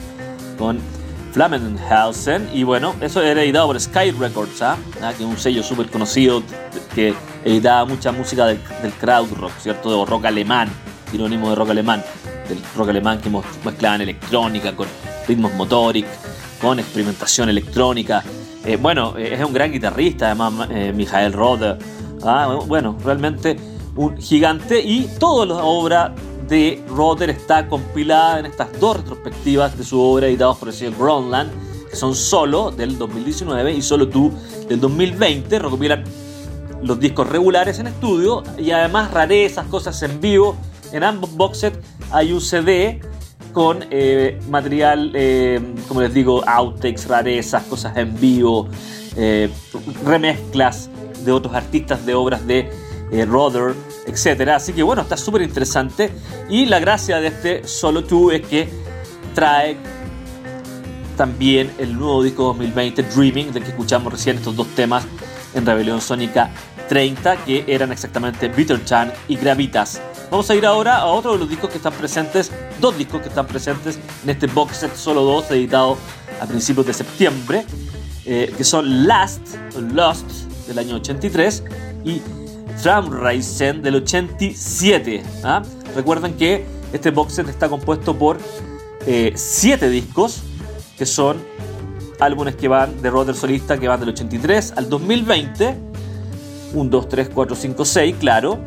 con 0.59 0.79
Flammenhausen 1.33 2.49
y 2.53 2.63
bueno, 2.63 2.95
eso 3.01 3.23
era 3.23 3.43
editado 3.43 3.67
por 3.67 3.81
Sky 3.81 4.13
Records, 4.13 4.63
¿ah? 4.63 4.77
¿Ah? 5.03 5.13
que 5.17 5.25
es 5.25 5.29
un 5.29 5.39
sello 5.39 5.63
súper 5.63 5.89
conocido 5.91 6.43
que 6.95 7.15
editaba 7.45 7.85
mucha 7.85 8.13
música 8.13 8.47
del, 8.47 8.59
crowd 9.01 9.33
rock, 9.33 9.53
¿cierto? 9.59 10.01
De 10.01 10.07
rock 10.07 10.27
alemán, 10.27 10.69
sinónimo 11.11 11.51
de 11.51 11.57
rock 11.57 11.71
alemán, 11.71 12.03
del 12.49 12.59
rock 12.77 12.91
alemán 12.91 13.21
que 13.21 13.31
mezclaban 13.65 14.01
electrónica 14.01 14.75
con 14.75 14.89
ritmos 15.27 15.53
motoric, 15.55 16.07
con 16.61 16.79
experimentación 16.79 17.49
electrónica. 17.49 18.23
Eh, 18.65 18.77
bueno, 18.77 19.15
eh, 19.17 19.35
es 19.35 19.45
un 19.45 19.53
gran 19.53 19.73
guitarrista, 19.73 20.27
además, 20.27 20.69
eh, 20.71 20.93
Michael 20.95 21.33
Rother. 21.33 21.79
¿ah? 22.25 22.59
Bueno, 22.67 22.97
realmente 23.05 23.57
un 23.97 24.17
gigante 24.17 24.81
y 24.81 25.09
toda 25.19 25.47
la 25.47 25.65
obra 25.65 26.15
de 26.49 26.83
Roder 26.89 27.31
está 27.31 27.67
compilada 27.69 28.41
en 28.41 28.47
estas 28.47 28.69
dos 28.79 28.99
retrospectivas 28.99 29.77
de 29.77 29.85
su 29.85 30.01
obra 30.01 30.27
editadas 30.27 30.57
por 30.59 30.69
el 30.69 30.75
señor 30.75 30.95
Groundland, 30.99 31.51
que 31.89 31.97
son 31.97 32.15
solo 32.15 32.71
del 32.71 32.99
2019 32.99 33.73
y 33.73 33.83
solo 33.83 34.09
tú 34.09 34.33
del 34.69 34.81
2020, 34.81 35.59
recopilan 35.59 36.05
los 36.83 36.99
discos 36.99 37.29
regulares 37.29 37.79
en 37.79 37.87
estudio 37.87 38.43
y 38.59 38.71
además 38.71 39.11
rarezas, 39.11 39.67
cosas 39.67 40.03
en 40.03 40.21
vivo. 40.21 40.57
En 40.93 41.05
ambos 41.05 41.35
box 41.35 41.67
hay 42.11 42.33
un 42.33 42.41
CD 42.41 43.01
con 43.53 43.85
eh, 43.91 44.41
material, 44.49 45.13
eh, 45.15 45.61
como 45.89 46.01
les 46.01 46.13
digo, 46.13 46.43
outtakes, 46.47 47.07
rarezas, 47.07 47.65
cosas 47.65 47.97
en 47.97 48.19
vivo, 48.19 48.69
eh, 49.17 49.51
remezclas 50.05 50.89
de 51.25 51.33
otros 51.33 51.55
artistas 51.55 52.05
de 52.05 52.15
obras 52.15 52.47
de 52.47 52.71
eh, 53.13 53.27
Rother, 53.27 53.75
etcétera. 54.07 54.57
Así 54.57 54.73
que 54.73 54.83
bueno, 54.83 55.03
está 55.03 55.17
súper 55.17 55.43
interesante. 55.43 56.11
Y 56.49 56.67
la 56.67 56.79
gracia 56.79 57.21
de 57.21 57.29
este 57.29 57.69
Solo 57.69 58.03
2 58.03 58.33
es 58.33 58.47
que 58.47 58.69
trae 59.35 59.77
también 61.17 61.71
el 61.79 61.97
nuevo 61.97 62.23
disco 62.23 62.45
2020, 62.45 63.03
Dreaming, 63.03 63.53
del 63.53 63.63
que 63.63 63.71
escuchamos 63.71 64.13
recién 64.13 64.37
estos 64.39 64.57
dos 64.57 64.67
temas 64.69 65.05
en 65.55 65.67
Rebelión 65.67 66.01
Sónica 66.01 66.51
30, 66.93 67.45
que 67.47 67.65
eran 67.69 67.91
exactamente 67.91 68.49
Bitter 68.49 68.85
Chan 68.85 69.11
y 69.27 69.37
Gravitas. 69.37 69.99
Vamos 70.31 70.51
a 70.51 70.55
ir 70.55 70.67
ahora 70.67 70.99
a 70.99 71.07
otro 71.07 71.33
de 71.33 71.39
los 71.39 71.49
discos 71.49 71.71
que 71.71 71.79
están 71.79 71.95
presentes, 71.95 72.53
dos 72.83 72.99
discos 72.99 73.23
que 73.23 73.29
están 73.29 73.47
presentes 73.47 73.99
en 74.23 74.29
este 74.29 74.47
box 74.47 74.77
set 74.77 74.95
Solo 74.95 75.23
2, 75.23 75.53
editado 75.53 75.97
a 76.39 76.45
principios 76.45 76.85
de 76.85 76.93
septiembre, 76.93 77.65
eh, 78.27 78.53
que 78.55 78.63
son 78.63 79.07
Last, 79.07 79.41
Lost, 79.95 80.27
del 80.67 80.81
año 80.81 80.97
83, 80.97 81.65
y 82.05 82.21
Tramreisen 82.83 83.81
del 83.81 83.95
87. 83.95 85.23
¿ah? 85.45 85.63
Recuerden 85.97 86.35
que 86.35 86.67
este 86.93 87.11
box 87.11 87.37
set 87.37 87.49
está 87.49 87.71
compuesto 87.71 88.19
por 88.19 88.37
7 89.07 89.87
eh, 89.87 89.89
discos, 89.89 90.43
que 90.99 91.07
son 91.07 91.39
álbumes 92.21 92.55
que 92.55 92.69
van 92.69 93.01
de 93.01 93.09
Roder 93.09 93.35
solista, 93.35 93.79
que 93.79 93.89
van 93.89 93.99
del 93.99 94.11
83 94.11 94.75
al 94.77 94.91
2020. 94.91 95.92
1, 96.75 96.91
2, 96.91 97.09
3, 97.09 97.31
4, 97.33 97.57
5, 97.57 97.85
6, 97.85 98.17
claro. 98.19 98.59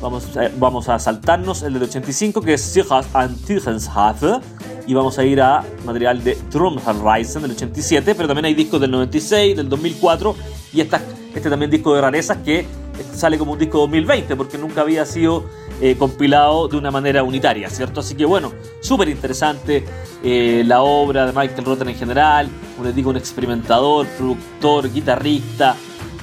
Vamos 0.00 0.36
a, 0.36 0.50
vamos 0.58 0.84
saltarnos 0.84 1.62
el 1.62 1.72
del 1.74 1.84
85, 1.84 2.40
que 2.42 2.54
es 2.54 2.60
Sichas 2.60 3.06
Antigenshafe. 3.14 4.40
Y 4.86 4.94
vamos 4.94 5.18
a 5.18 5.24
ir 5.24 5.40
a 5.40 5.64
material 5.84 6.22
de 6.22 6.36
Trumreisen 6.50 7.42
del 7.42 7.52
87, 7.52 8.14
pero 8.14 8.28
también 8.28 8.44
hay 8.44 8.54
discos 8.54 8.80
del 8.80 8.90
96, 8.92 9.56
del 9.56 9.68
2004 9.68 10.36
y 10.72 10.80
esta, 10.80 11.00
este 11.34 11.50
también 11.50 11.70
disco 11.70 11.94
de 11.94 12.00
rarezas 12.00 12.38
que 12.38 12.66
sale 13.14 13.38
como 13.38 13.52
un 13.52 13.58
disco 13.58 13.78
2020 13.78 14.36
porque 14.36 14.58
nunca 14.58 14.82
había 14.82 15.04
sido 15.04 15.44
eh, 15.80 15.96
compilado 15.98 16.68
de 16.68 16.76
una 16.76 16.90
manera 16.90 17.22
unitaria, 17.22 17.68
¿cierto? 17.68 18.00
Así 18.00 18.14
que 18.14 18.24
bueno, 18.24 18.52
súper 18.80 19.08
interesante 19.08 19.84
eh, 20.22 20.62
la 20.66 20.82
obra 20.82 21.26
de 21.26 21.32
Michael 21.32 21.64
Rotten 21.64 21.88
en 21.88 21.96
general, 21.96 22.48
digo, 22.94 23.10
un 23.10 23.16
experimentador, 23.16 24.06
productor, 24.16 24.92
guitarrista, 24.92 25.76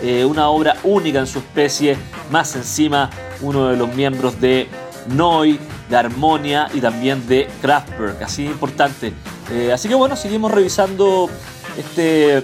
eh, 0.04 0.26
una 0.26 0.50
obra 0.50 0.76
única 0.84 1.20
en 1.20 1.28
su 1.28 1.40
especie, 1.40 1.98
más 2.30 2.56
encima 2.58 3.10
uno 3.42 3.70
de 3.70 3.78
los 3.78 3.94
miembros 3.96 4.40
de 4.42 4.68
Noi, 5.08 5.58
de 5.90 5.96
Armonia 5.96 6.68
y 6.74 6.82
también 6.82 7.26
de 7.28 7.48
Kraftwerk, 7.62 8.22
así 8.22 8.46
importante 8.46 9.14
Eh, 9.52 9.72
así 9.74 9.90
que 9.90 9.96
bueno, 9.96 10.16
seguimos 10.16 10.52
revisando 10.52 11.30
este, 11.78 12.44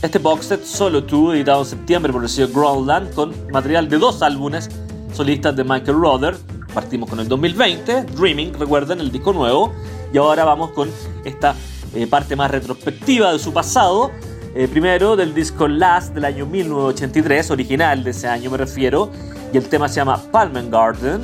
este 0.00 0.18
box 0.18 0.46
set 0.46 0.64
Solo 0.64 1.02
2, 1.02 1.34
editado 1.34 1.60
en 1.60 1.66
septiembre 1.66 2.12
por 2.12 2.22
el 2.22 2.28
sello 2.28 2.48
Groundland, 2.48 3.14
con 3.14 3.34
material 3.52 3.88
de 3.88 3.98
dos 3.98 4.22
álbumes 4.22 4.68
solistas 5.12 5.54
de 5.56 5.64
Michael 5.64 5.98
Rother. 5.98 6.36
Partimos 6.72 7.08
con 7.08 7.20
el 7.20 7.28
2020, 7.28 8.04
Dreaming, 8.04 8.54
recuerden, 8.54 9.00
el 9.00 9.12
disco 9.12 9.32
nuevo, 9.32 9.72
y 10.12 10.18
ahora 10.18 10.44
vamos 10.44 10.72
con 10.72 10.90
esta 11.24 11.54
eh, 11.94 12.06
parte 12.06 12.36
más 12.36 12.50
retrospectiva 12.50 13.32
de 13.32 13.38
su 13.38 13.52
pasado. 13.52 14.10
Eh, 14.54 14.66
primero 14.66 15.14
del 15.14 15.34
disco 15.34 15.68
Last 15.68 16.14
del 16.14 16.24
año 16.24 16.46
1983, 16.46 17.50
original 17.50 18.02
de 18.02 18.10
ese 18.10 18.28
año 18.28 18.50
me 18.50 18.56
refiero, 18.56 19.10
y 19.52 19.58
el 19.58 19.68
tema 19.68 19.88
se 19.88 19.96
llama 19.96 20.20
Palmen 20.32 20.70
Garden. 20.70 21.20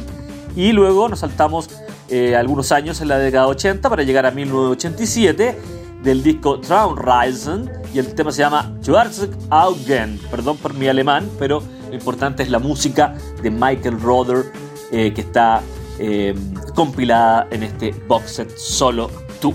Y 0.54 0.72
luego 0.72 1.08
nos 1.08 1.20
saltamos 1.20 1.68
eh, 2.08 2.36
algunos 2.36 2.70
años 2.70 3.00
en 3.00 3.08
la 3.08 3.18
década 3.18 3.46
80 3.48 3.88
para 3.88 4.02
llegar 4.02 4.26
a 4.26 4.30
1987 4.30 5.58
del 6.02 6.22
disco 6.22 6.60
Traum 6.60 6.96
Reisen 6.96 7.70
y 7.94 7.98
el 7.98 8.14
tema 8.14 8.30
se 8.30 8.42
llama 8.42 8.72
Augen. 9.50 10.20
Perdón 10.30 10.58
por 10.58 10.74
mi 10.74 10.86
alemán, 10.86 11.28
pero 11.38 11.62
lo 11.88 11.94
importante 11.94 12.42
es 12.42 12.50
la 12.50 12.58
música 12.58 13.14
de 13.42 13.50
Michael 13.50 14.00
Rother 14.00 14.44
que 14.90 15.20
está 15.20 15.60
compilada 16.74 17.48
en 17.50 17.64
este 17.64 17.92
box 18.06 18.30
set 18.30 18.56
solo 18.56 19.10
tú. 19.40 19.52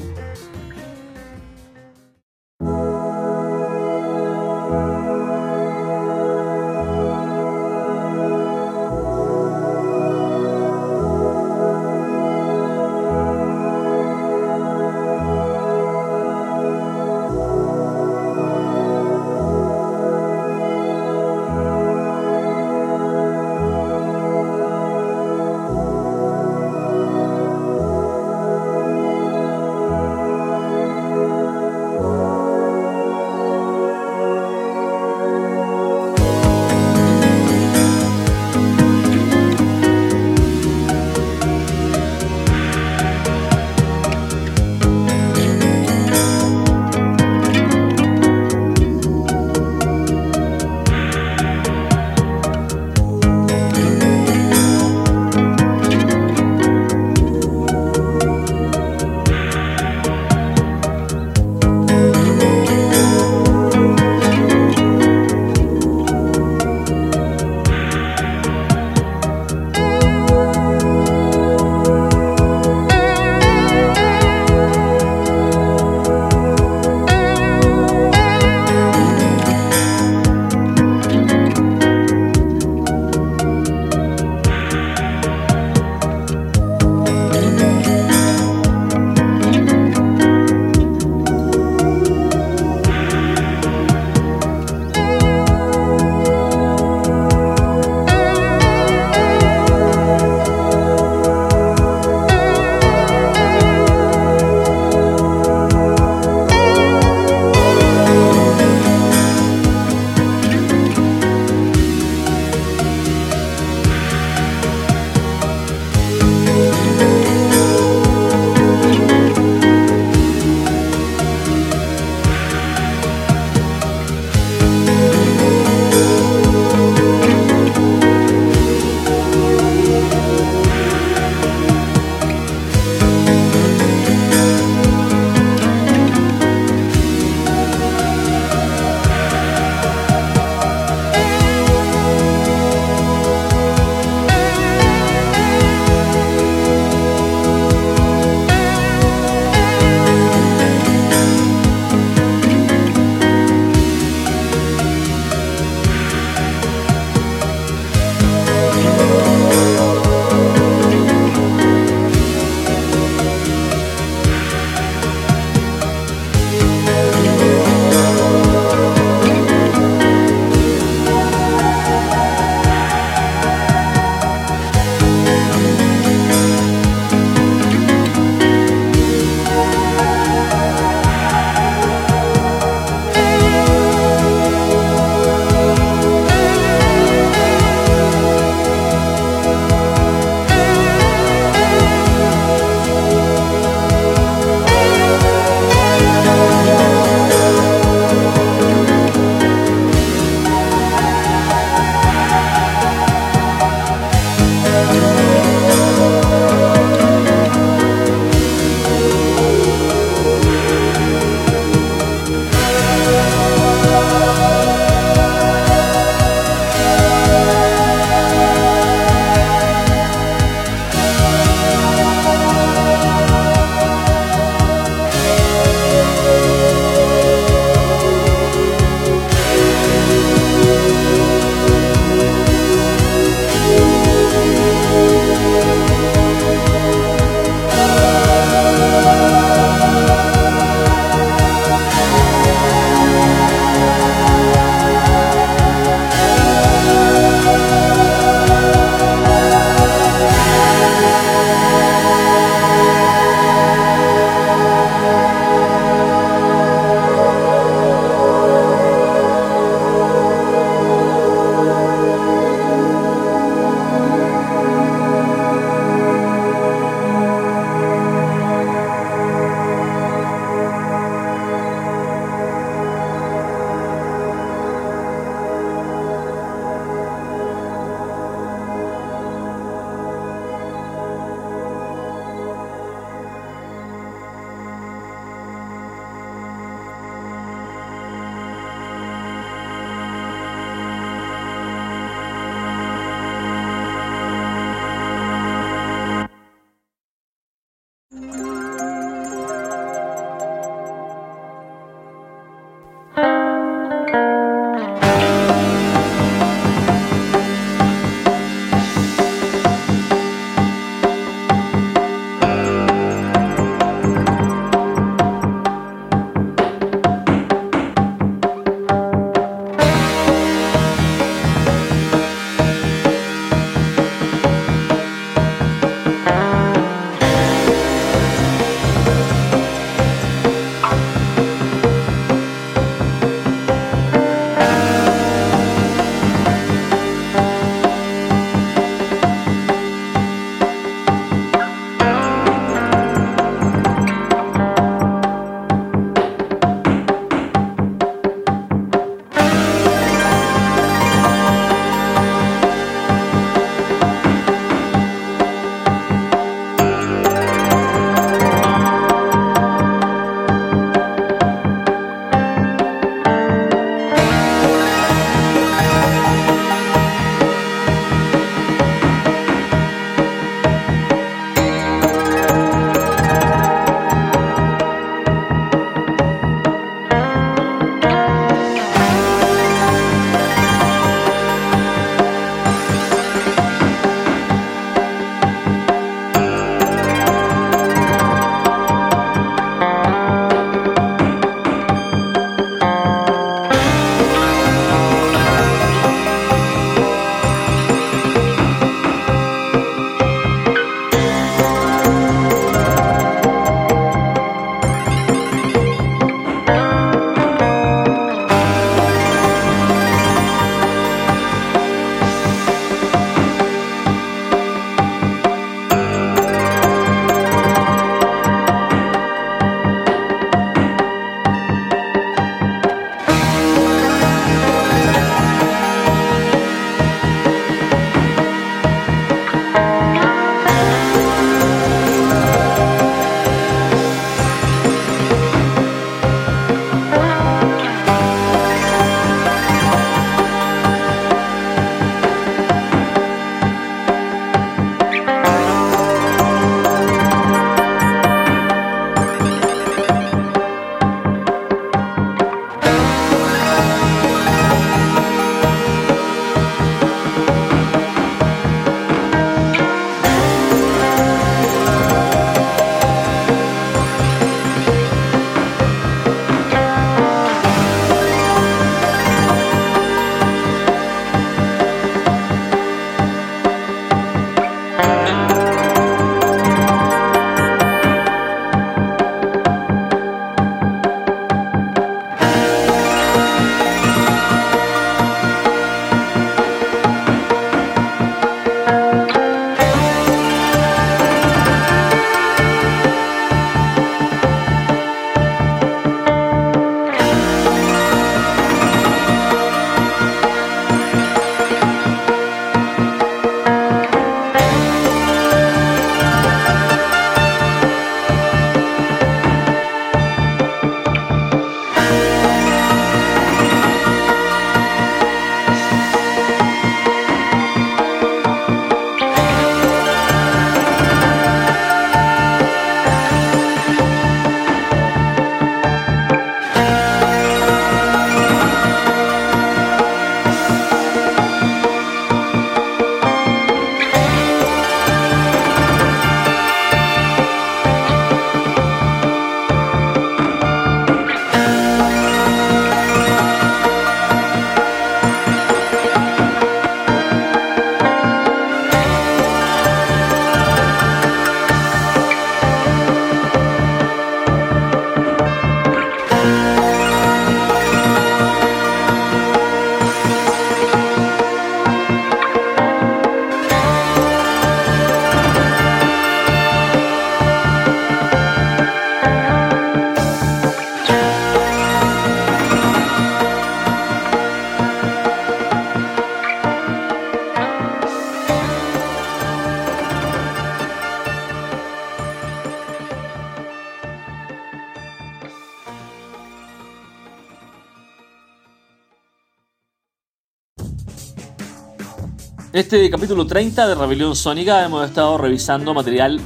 Este 592.72 593.10
capítulo 593.10 593.48
30 593.48 593.88
de 593.88 593.96
Rebelión 593.96 594.36
Sónica 594.36 594.86
hemos 594.86 595.08
estado 595.08 595.40
revisando 595.40 595.94
material 595.94 596.40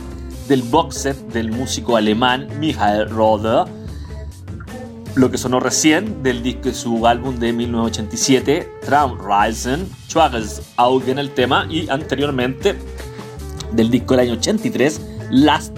del 0.48 0.62
box 0.62 0.96
set 0.96 1.18
del 1.34 1.52
músico 1.52 1.98
alemán 1.98 2.48
Michael 2.60 3.10
Roder, 3.10 3.66
lo 5.16 5.30
que 5.30 5.38
sonó 5.38 5.60
recién 5.60 6.24
del 6.24 6.42
disco 6.42 6.64
de 6.64 6.74
su 6.74 7.06
álbum 7.06 7.38
de 7.40 7.52
1987, 7.52 8.72
Traumreisen, 8.86 9.86
Schwages 10.08 10.62
Augen 10.78 11.20
el 11.20 11.32
tema, 11.32 11.68
y 11.70 11.90
anteriormente 11.90 12.76
del 13.74 13.90
disco 13.90 14.16
del 14.16 14.28
año 14.28 14.34
83, 14.40 15.02
Last, 15.32 15.78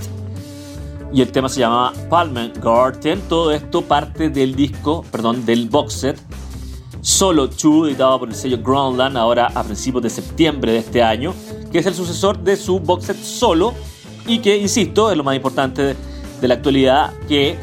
y 1.11 1.21
el 1.21 1.31
tema 1.31 1.49
se 1.49 1.61
llamaba 1.61 1.93
Palmen 2.09 2.53
Garden. 2.61 3.21
Todo 3.29 3.51
esto 3.51 3.81
parte 3.81 4.29
del 4.29 4.55
disco, 4.55 5.03
perdón, 5.11 5.45
del 5.45 5.69
box 5.69 5.93
set 5.93 6.19
Solo 7.05 7.45
2, 7.45 7.89
editado 7.89 8.17
por 8.17 8.29
el 8.29 8.33
sello 8.33 8.57
Groundland 8.63 9.15
ahora 9.15 9.51
a 9.53 9.63
principios 9.63 10.01
de 10.01 10.09
septiembre 10.09 10.71
de 10.71 10.79
este 10.79 11.03
año, 11.03 11.35
que 11.71 11.77
es 11.77 11.85
el 11.85 11.93
sucesor 11.93 12.39
de 12.39 12.57
su 12.57 12.79
box 12.79 13.05
set 13.05 13.17
Solo 13.17 13.75
y 14.25 14.39
que, 14.39 14.57
insisto, 14.57 15.11
es 15.11 15.15
lo 15.15 15.23
más 15.23 15.35
importante 15.35 15.95
de 16.41 16.47
la 16.47 16.55
actualidad, 16.55 17.13
que 17.27 17.59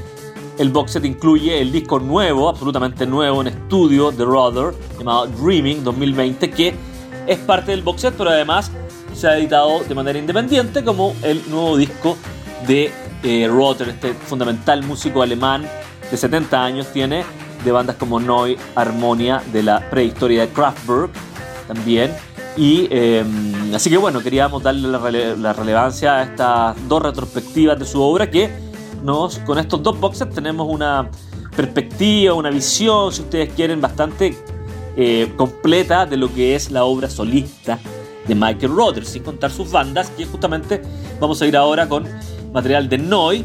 el 0.58 0.70
box 0.70 0.92
set 0.92 1.04
incluye 1.06 1.60
el 1.60 1.72
disco 1.72 1.98
nuevo, 1.98 2.48
absolutamente 2.48 3.04
nuevo 3.04 3.40
en 3.40 3.48
estudio 3.48 4.12
de 4.12 4.24
Rudder, 4.24 4.74
llamado 4.96 5.26
Dreaming 5.26 5.82
2020, 5.82 6.50
que 6.52 6.74
es 7.26 7.38
parte 7.40 7.72
del 7.72 7.82
box 7.82 8.02
set, 8.02 8.14
pero 8.16 8.30
además 8.30 8.70
se 9.12 9.26
ha 9.26 9.36
editado 9.36 9.80
de 9.80 9.94
manera 9.96 10.20
independiente 10.20 10.84
como 10.84 11.16
el 11.24 11.42
nuevo 11.50 11.76
disco 11.76 12.16
de 12.68 12.92
eh, 13.24 13.50
este 13.88 14.14
fundamental 14.14 14.84
músico 14.84 15.20
alemán 15.20 15.68
de 16.12 16.16
70 16.16 16.64
años 16.64 16.92
tiene, 16.92 17.24
de 17.64 17.72
bandas 17.72 17.96
como 17.96 18.20
Neu, 18.20 18.56
Harmonia, 18.74 19.42
de 19.52 19.62
la 19.62 19.88
prehistoria 19.90 20.42
de 20.42 20.48
Kraftwerk 20.48 21.10
también. 21.66 22.12
Y 22.56 22.86
em, 22.90 23.74
así 23.74 23.88
que 23.88 23.96
bueno, 23.96 24.20
queríamos 24.20 24.62
darle 24.62 24.88
la, 24.88 25.52
relevancia 25.52 26.18
a 26.18 26.22
estas 26.24 26.88
dos 26.88 27.02
retrospectivas 27.02 27.78
de 27.78 27.86
su 27.86 28.02
obra 28.02 28.30
que 28.30 28.50
nos, 29.02 29.38
con 29.38 29.58
estos 29.58 29.82
dos 29.82 29.98
boxes 29.98 30.28
tenemos 30.30 30.68
una 30.68 31.10
perspectiva, 31.56 32.34
una 32.34 32.50
visión, 32.50 33.12
si 33.12 33.22
ustedes 33.22 33.52
quieren, 33.54 33.80
bastante 33.80 34.36
eh, 34.96 35.32
completa 35.36 36.04
de 36.04 36.16
lo 36.16 36.32
que 36.32 36.54
es 36.54 36.70
la 36.70 36.84
obra 36.84 37.08
solista 37.08 37.78
de 38.26 38.34
Michael 38.34 38.74
Rodgers, 38.74 39.08
sin 39.08 39.22
contar 39.22 39.50
sus 39.50 39.70
bandas, 39.70 40.10
que 40.10 40.26
justamente 40.26 40.82
vamos 41.18 41.40
a 41.42 41.46
ir 41.46 41.56
ahora 41.56 41.88
con 41.88 42.04
material 42.52 42.88
de 42.88 42.98
Neu 42.98 43.44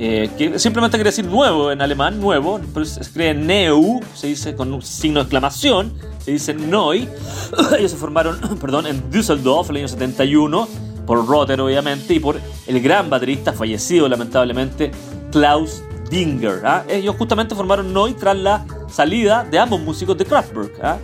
eh, 0.00 0.30
que 0.38 0.60
simplemente 0.60 0.96
quiere 0.96 1.10
decir 1.10 1.24
nuevo 1.24 1.72
en 1.72 1.82
alemán, 1.82 2.20
nuevo, 2.20 2.60
pero 2.72 2.86
se 2.86 3.00
escribe 3.00 3.34
Neu, 3.34 4.00
se 4.14 4.28
dice 4.28 4.54
con 4.54 4.72
un 4.72 4.80
signo 4.80 5.18
de 5.18 5.22
exclamación, 5.22 5.92
se 6.24 6.30
dice 6.30 6.54
Neu. 6.54 6.92
Ellos 7.78 7.90
se 7.90 7.96
formaron, 7.96 8.38
perdón, 8.60 8.86
en 8.86 9.10
Düsseldorf 9.10 9.70
el 9.70 9.78
año 9.78 9.88
71, 9.88 10.68
por 11.04 11.26
Rotter 11.26 11.60
obviamente, 11.60 12.14
y 12.14 12.20
por 12.20 12.40
el 12.68 12.80
gran 12.80 13.10
baterista 13.10 13.52
fallecido 13.52 14.08
lamentablemente, 14.08 14.92
Klaus 15.32 15.82
Dinger. 16.08 16.60
¿ah? 16.64 16.84
Ellos 16.88 17.16
justamente 17.18 17.56
formaron 17.56 17.92
Neu 17.92 18.14
tras 18.14 18.36
la 18.36 18.64
salida 18.88 19.44
de 19.50 19.58
ambos 19.58 19.80
músicos 19.80 20.16
de 20.16 20.24
Kraftwerk. 20.24 20.78
¿ah? 20.80 20.98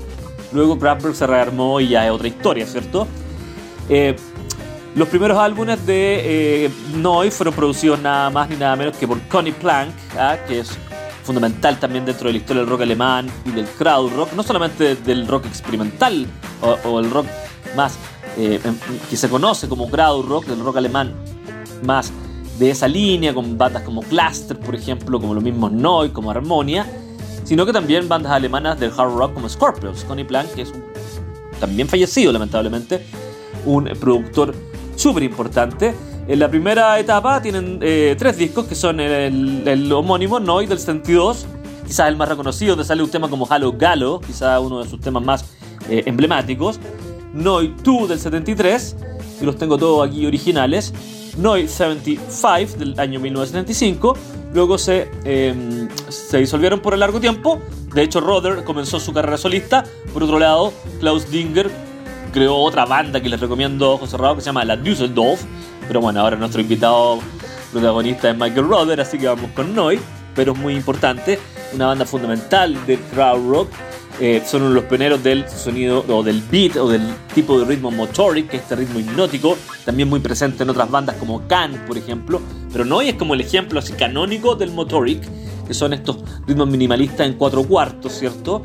Luego 0.53 0.79
Kraftwerk 0.79 1.16
se 1.16 1.27
rearmó 1.27 1.81
y 1.81 1.89
ya 1.89 2.07
es 2.07 2.12
otra 2.12 2.29
historia, 2.29 2.64
¿cierto? 2.64 3.09
Eh, 3.89 4.14
los 4.95 5.09
primeros 5.09 5.38
álbumes 5.38 5.84
de 5.86 6.66
eh, 6.66 6.70
Noi 6.95 7.30
fueron 7.30 7.55
producidos 7.55 8.01
nada 8.01 8.30
más 8.30 8.49
ni 8.49 8.57
nada 8.57 8.76
menos 8.76 8.97
que 8.97 9.09
por 9.09 9.20
Connie 9.22 9.53
Plank, 9.53 9.92
¿ah? 10.16 10.36
que 10.47 10.61
es 10.61 10.78
fundamental 11.24 11.80
también 11.80 12.05
dentro 12.05 12.28
de 12.28 12.34
la 12.34 12.38
historia 12.38 12.62
del 12.62 12.70
rock 12.70 12.82
alemán 12.82 13.26
y 13.45 13.51
del 13.51 13.66
crowd 13.66 14.12
rock, 14.14 14.32
no 14.34 14.42
solamente 14.42 14.95
del 14.95 15.26
rock 15.26 15.47
experimental 15.47 16.26
o, 16.84 17.01
el 17.01 17.11
rock 17.11 17.26
más 17.76 17.99
eh, 18.36 18.61
em, 18.62 18.76
que 19.11 19.16
se 19.16 19.28
conoce 19.28 19.68
como 19.68 19.90
crowd 19.90 20.26
rock, 20.26 20.47
del 20.47 20.61
rock 20.61 20.76
alemán 20.76 21.12
más 21.82 22.12
de 22.59 22.70
esa 22.70 22.86
línea, 22.86 23.34
con 23.34 23.59
bandas 23.59 23.82
como 23.82 24.03
Cluster, 24.03 24.59
por 24.59 24.76
ejemplo, 24.76 25.18
como 25.18 25.34
los 25.34 25.42
mismos 25.42 25.72
Noi, 25.72 26.11
como 26.11 26.30
Harmonia, 26.30 26.86
sino 27.42 27.66
que 27.66 27.72
también 27.72 28.09
bandas 28.09 28.30
alemanas 28.30 28.78
del 28.78 28.92
hard 28.97 29.16
rock 29.16 29.34
como 29.34 29.49
Scorpions. 29.49 30.05
Connie 30.05 30.24
Plank, 30.24 30.51
que 30.55 30.62
es 30.62 30.72
también 31.59 31.88
fallecido 31.88 32.32
lamentablemente, 32.32 33.05
un 33.64 33.84
productor 33.99 34.55
súper 35.05 35.23
importante. 35.23 35.95
En 36.27 36.39
la 36.39 36.49
primera 36.49 36.99
etapa 36.99 37.43
tienen 37.43 37.79
eh, 37.83 38.17
tres 38.19 38.39
discos 38.39 38.65
que 38.65 38.75
son 38.75 39.01
el, 39.01 39.93
homónimo 39.93 40.41
Noy 40.41 40.65
del 40.65 40.79
72, 40.79 41.45
quizás 41.87 42.09
el 42.09 42.17
más 42.17 42.27
reconocido, 42.27 42.71
donde 42.71 42.87
sale 42.87 43.03
un 43.03 43.11
tema 43.11 43.29
como 43.29 43.47
Halo 43.47 43.73
Galo, 43.73 44.19
quizás 44.27 44.59
uno 44.63 44.83
de 44.83 44.89
sus 44.89 44.99
temas 45.03 45.23
más 45.23 45.45
eh, 45.91 46.05
emblemáticos. 46.07 46.81
Noi 47.35 47.75
2 47.85 48.09
del 48.09 48.19
73, 48.19 48.97
y 49.43 49.45
los 49.45 49.59
tengo 49.59 49.77
todos 49.77 50.09
aquí 50.09 50.25
originales. 50.25 50.95
Noi 51.37 51.69
75 51.69 52.79
del 52.79 52.99
año 52.99 53.21
1975. 53.21 54.17
Luego 54.55 54.79
se, 54.79 55.11
em, 55.25 55.87
se 56.09 56.39
disolvieron 56.39 56.81
por 56.81 56.95
el 56.95 57.01
largo 57.01 57.21
tiempo. 57.21 57.59
De 57.93 58.03
hecho, 58.03 58.21
Roder 58.21 58.65
comenzó 58.65 58.99
su 58.99 59.13
carrera 59.13 59.37
solista. 59.37 59.85
Por 60.15 60.23
otro 60.23 60.39
lado, 60.39 60.73
Klaus 60.99 61.31
Dinger 61.31 61.71
creó 62.35 62.57
otra 62.57 62.85
banda 62.85 63.20
que 63.20 63.28
les 63.28 63.39
recomiendo 63.39 63.93
ojos 63.93 64.11
cerrados 64.11 64.39
que 64.39 64.43
se 64.43 64.47
llama 64.47 64.64
La 64.64 64.76
Düsseldorf. 64.76 65.41
Pero 65.87 66.01
bueno, 66.01 66.20
ahora 66.20 66.37
nuestro 66.37 66.61
invitado 66.61 67.20
protagonista 67.70 68.28
es 68.28 68.37
Michael 68.37 68.66
Roder, 68.66 69.01
así 69.01 69.18
que 69.18 69.28
vamos 69.28 69.53
con 69.53 69.72
Noi. 69.72 70.01
Pero 70.35 70.53
es 70.53 70.59
muy 70.59 70.74
importante, 70.74 71.39
una 71.72 71.87
banda 71.87 72.05
fundamental 72.05 72.76
del 72.87 72.99
crowd 72.99 73.49
rock. 73.49 73.68
Eh, 74.20 74.43
son 74.45 74.62
uno 74.62 74.70
de 74.70 74.80
los 74.80 74.85
pioneros 74.85 75.22
del 75.22 75.49
sonido 75.49 76.05
o 76.09 76.24
del 76.24 76.43
beat 76.51 76.76
o 76.76 76.89
del 76.89 77.03
tipo 77.32 77.59
de 77.61 77.66
ritmo 77.66 77.93
motoric, 77.93 78.49
que 78.49 78.57
es 78.57 78.62
este 78.64 78.76
ritmo 78.76 78.99
hipnótico, 78.99 79.57
también 79.85 80.09
muy 80.09 80.18
presente 80.18 80.64
en 80.64 80.70
otras 80.70 80.91
bandas 80.91 81.14
como 81.16 81.47
Can, 81.47 81.85
por 81.87 81.97
ejemplo. 81.97 82.41
Pero 82.72 82.85
Noi 82.85 83.11
es 83.11 83.14
como 83.14 83.35
el 83.35 83.43
ejemplo 83.43 83.78
así 83.78 83.93
canónico 83.93 84.57
del 84.57 84.72
motoric, 84.72 85.22
que 85.68 85.74
son 85.74 85.93
estos 85.93 86.16
ritmos 86.49 86.68
minimalistas 86.68 87.28
en 87.28 87.35
cuatro 87.35 87.62
cuartos, 87.62 88.12
¿cierto? 88.12 88.61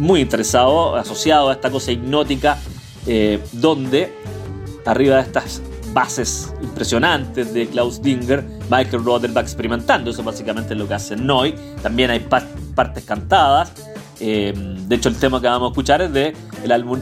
Muy 0.00 0.20
interesado, 0.20 0.96
asociado 0.96 1.50
a 1.50 1.52
esta 1.52 1.70
cosa 1.70 1.92
hipnótica, 1.92 2.58
eh, 3.06 3.38
donde 3.52 4.12
arriba 4.86 5.16
de 5.16 5.22
estas 5.22 5.62
bases 5.92 6.52
impresionantes 6.62 7.52
de 7.52 7.68
Klaus 7.68 8.00
Dinger, 8.00 8.44
Michael 8.70 9.04
Roder 9.04 9.36
va 9.36 9.42
experimentando. 9.42 10.10
Eso 10.10 10.22
básicamente 10.22 10.72
es 10.72 10.78
lo 10.78 10.88
que 10.88 10.94
hace 10.94 11.16
Noi. 11.16 11.54
También 11.82 12.10
hay 12.10 12.20
partes 12.74 13.04
cantadas. 13.04 13.72
Eh, 14.20 14.52
de 14.56 14.96
hecho, 14.96 15.08
el 15.08 15.16
tema 15.16 15.40
que 15.40 15.48
vamos 15.48 15.68
a 15.68 15.72
escuchar 15.72 16.02
es 16.02 16.12
de 16.12 16.34
el 16.64 16.72
álbum 16.72 16.98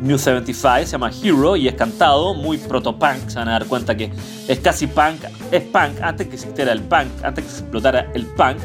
New 0.00 0.18
75, 0.18 0.86
se 0.86 0.92
llama 0.92 1.10
Hero 1.22 1.56
y 1.56 1.68
es 1.68 1.74
cantado, 1.74 2.34
muy 2.34 2.58
proto-punk. 2.58 3.28
Se 3.28 3.38
van 3.38 3.48
a 3.48 3.52
dar 3.52 3.66
cuenta 3.66 3.96
que 3.96 4.10
es 4.48 4.58
casi 4.58 4.88
punk, 4.88 5.24
es 5.50 5.62
punk 5.62 6.00
antes 6.02 6.26
que 6.26 6.34
existiera 6.34 6.72
el 6.72 6.82
punk, 6.82 7.08
antes 7.22 7.44
que 7.44 7.50
se 7.50 7.60
explotara 7.60 8.10
el 8.12 8.26
punk, 8.26 8.58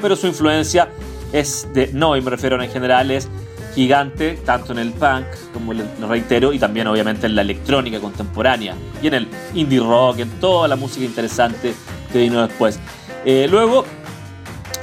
pero 0.00 0.16
su 0.16 0.26
influencia 0.26 0.88
es 1.32 1.68
de 1.72 1.90
no, 1.92 2.12
me 2.12 2.30
refiero 2.30 2.62
en 2.62 2.70
general, 2.70 3.10
es 3.10 3.28
gigante, 3.74 4.38
tanto 4.44 4.72
en 4.72 4.78
el 4.78 4.92
punk, 4.92 5.26
como 5.52 5.72
lo 5.72 6.08
reitero, 6.08 6.52
y 6.52 6.58
también 6.58 6.86
obviamente 6.86 7.26
en 7.26 7.34
la 7.34 7.42
electrónica 7.42 8.00
contemporánea, 8.00 8.74
y 9.02 9.06
en 9.06 9.14
el 9.14 9.28
indie 9.54 9.80
rock, 9.80 10.18
en 10.20 10.30
toda 10.40 10.66
la 10.68 10.76
música 10.76 11.04
interesante 11.04 11.74
que 12.12 12.18
vino 12.18 12.44
después. 12.46 12.78
Eh, 13.24 13.46
luego 13.48 13.84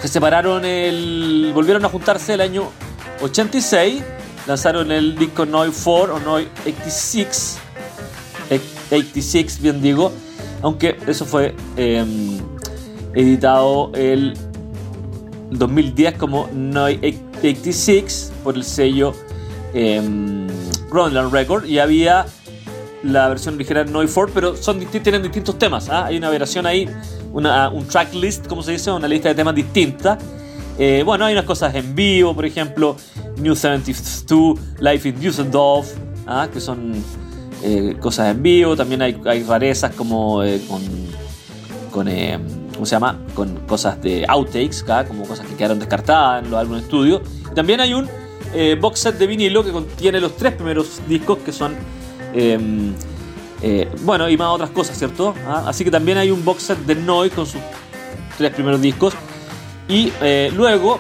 se 0.02 0.08
separaron, 0.08 0.64
el, 0.66 1.52
volvieron 1.54 1.84
a 1.84 1.90
juntarse 1.90 2.36
el 2.36 2.42
año 2.42 2.70
86, 3.22 4.04
lanzaron 4.48 4.92
el 4.92 5.18
disco 5.18 5.46
Noi 5.46 5.72
4 5.72 6.16
o 6.16 6.20
Noi 6.20 6.48
86, 6.62 7.58
86 8.92 9.62
bien 9.62 9.82
digo, 9.82 10.12
aunque 10.62 10.98
eso 11.08 11.26
fue 11.26 11.56
em, 11.76 12.38
editado 13.14 13.92
el 13.96 14.38
2010 15.52 16.18
como 16.18 16.50
Noi 16.54 16.98
86 16.98 18.32
por 18.44 18.56
el 18.56 18.64
sello 18.64 19.14
eh, 19.74 20.02
Record 21.32 21.66
y 21.66 21.80
había 21.80 22.26
la 23.04 23.28
versión 23.30 23.56
original 23.56 23.92
Noi 23.92 24.08
4 24.08 24.34
pero 24.34 24.56
son, 24.56 24.80
tienen 24.86 25.22
distintos 25.22 25.58
temas. 25.60 25.90
¿ah? 25.90 26.06
Hay 26.06 26.18
una 26.18 26.30
versión 26.30 26.66
ahí, 26.66 26.90
una, 27.34 27.70
un 27.70 27.88
tracklist, 27.88 28.48
como 28.48 28.64
se 28.64 28.72
dice, 28.72 28.92
una 28.92 29.08
lista 29.08 29.30
de 29.30 29.36
temas 29.36 29.56
distinta. 29.56 30.18
Eh, 30.78 31.04
bueno, 31.06 31.26
hay 31.26 31.34
unas 31.34 31.46
cosas 31.46 31.74
en 31.76 31.96
vivo, 31.96 32.34
por 32.34 32.46
ejemplo, 32.46 32.98
New 33.38 33.56
72, 33.56 34.60
Life 34.80 35.08
in 35.08 35.20
Düsseldorf, 35.20 35.88
¿ah? 36.28 36.48
que 36.52 36.60
son 36.60 36.94
eh, 37.64 37.96
cosas 38.00 38.32
en 38.32 38.44
vivo. 38.44 38.76
También 38.76 39.02
hay, 39.02 39.22
hay 39.26 39.44
rarezas 39.44 39.94
como 39.96 40.44
eh, 40.44 40.62
con, 40.68 40.82
con 41.92 42.08
¿cómo 42.76 42.86
se 42.86 42.96
llama? 42.96 43.20
Con 43.34 43.56
cosas 43.68 44.02
de 44.02 44.26
outtakes, 44.28 44.84
como 45.08 45.26
cosas 45.26 45.48
que 45.48 45.56
quedaron 45.56 45.80
descartadas 45.80 46.44
en 46.44 46.52
los 46.52 46.60
álbumes 46.60 46.82
de 46.82 46.86
estudio. 46.86 47.22
También 47.56 47.80
hay 47.80 47.94
un 47.94 48.08
eh, 48.54 48.78
box 48.80 49.00
set 49.00 49.18
de 49.18 49.28
vinilo 49.28 49.64
que 49.64 49.72
contiene 49.72 50.20
los 50.20 50.36
tres 50.36 50.54
primeros 50.54 51.02
discos 51.08 51.40
que 51.40 51.52
son... 51.52 51.76
Em, 52.34 52.94
eh, 53.62 53.90
bueno, 54.02 54.30
y 54.30 54.38
más 54.38 54.50
otras 54.50 54.70
cosas, 54.70 54.98
¿cierto? 54.98 55.34
Ah, 55.48 55.64
así 55.68 55.84
que 55.84 55.92
también 55.92 56.18
hay 56.18 56.30
un 56.30 56.44
box 56.44 56.64
set 56.64 56.78
de 56.80 56.96
Noi 56.96 57.30
con 57.30 57.46
sus 57.46 57.62
tres 58.38 58.54
primeros 58.54 58.82
discos. 58.82 59.14
Y 59.88 60.12
eh, 60.22 60.52
luego, 60.54 61.00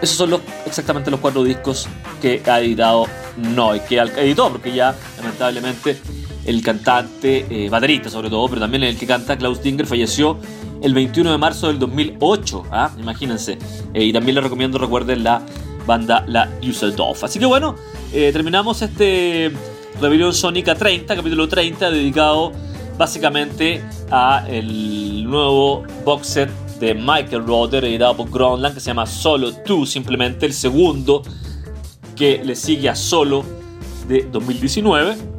esos 0.00 0.16
son 0.16 0.30
los, 0.30 0.40
exactamente 0.64 1.10
los 1.10 1.20
cuatro 1.20 1.44
discos 1.44 1.86
que 2.22 2.42
ha 2.46 2.60
editado 2.60 3.06
Noy, 3.36 3.80
que 3.80 3.98
editó, 3.98 4.50
porque 4.50 4.72
ya 4.72 4.94
lamentablemente 5.18 6.00
el 6.46 6.62
cantante, 6.62 7.44
eh, 7.50 7.68
baterista 7.68 8.08
sobre 8.08 8.30
todo, 8.30 8.48
pero 8.48 8.60
también 8.60 8.84
el 8.84 8.96
que 8.96 9.06
canta, 9.06 9.36
Klaus 9.36 9.60
Dinger, 9.60 9.86
falleció 9.86 10.38
el 10.80 10.94
21 10.94 11.32
de 11.32 11.38
marzo 11.38 11.66
del 11.66 11.78
2008, 11.78 12.64
¿ah? 12.70 12.90
imagínense. 12.98 13.58
Eh, 13.92 14.04
y 14.04 14.12
también 14.12 14.36
les 14.36 14.44
recomiendo, 14.44 14.78
recuerden 14.78 15.24
la 15.24 15.42
banda 15.86 16.24
La 16.28 16.46
Düsseldorf. 16.60 17.24
Así 17.24 17.38
que 17.38 17.46
bueno, 17.46 17.74
eh, 18.12 18.30
terminamos 18.32 18.80
este 18.80 19.50
Rebelión 20.00 20.32
Sónica 20.32 20.74
30, 20.76 21.16
capítulo 21.16 21.48
30, 21.48 21.90
dedicado 21.90 22.52
básicamente 22.96 23.82
a 24.10 24.46
el 24.48 25.24
nuevo 25.24 25.84
box 26.04 26.26
set 26.26 26.50
de 26.78 26.94
Michael 26.94 27.44
Roder 27.46 27.84
editado 27.84 28.16
por 28.16 28.30
Gronland 28.30 28.74
que 28.74 28.80
se 28.80 28.86
llama 28.86 29.06
Solo 29.06 29.50
2, 29.50 29.88
simplemente 29.88 30.46
el 30.46 30.52
segundo 30.52 31.22
que 32.14 32.42
le 32.44 32.54
sigue 32.54 32.88
a 32.88 32.94
Solo 32.94 33.44
de 34.08 34.28
2019 34.30 35.35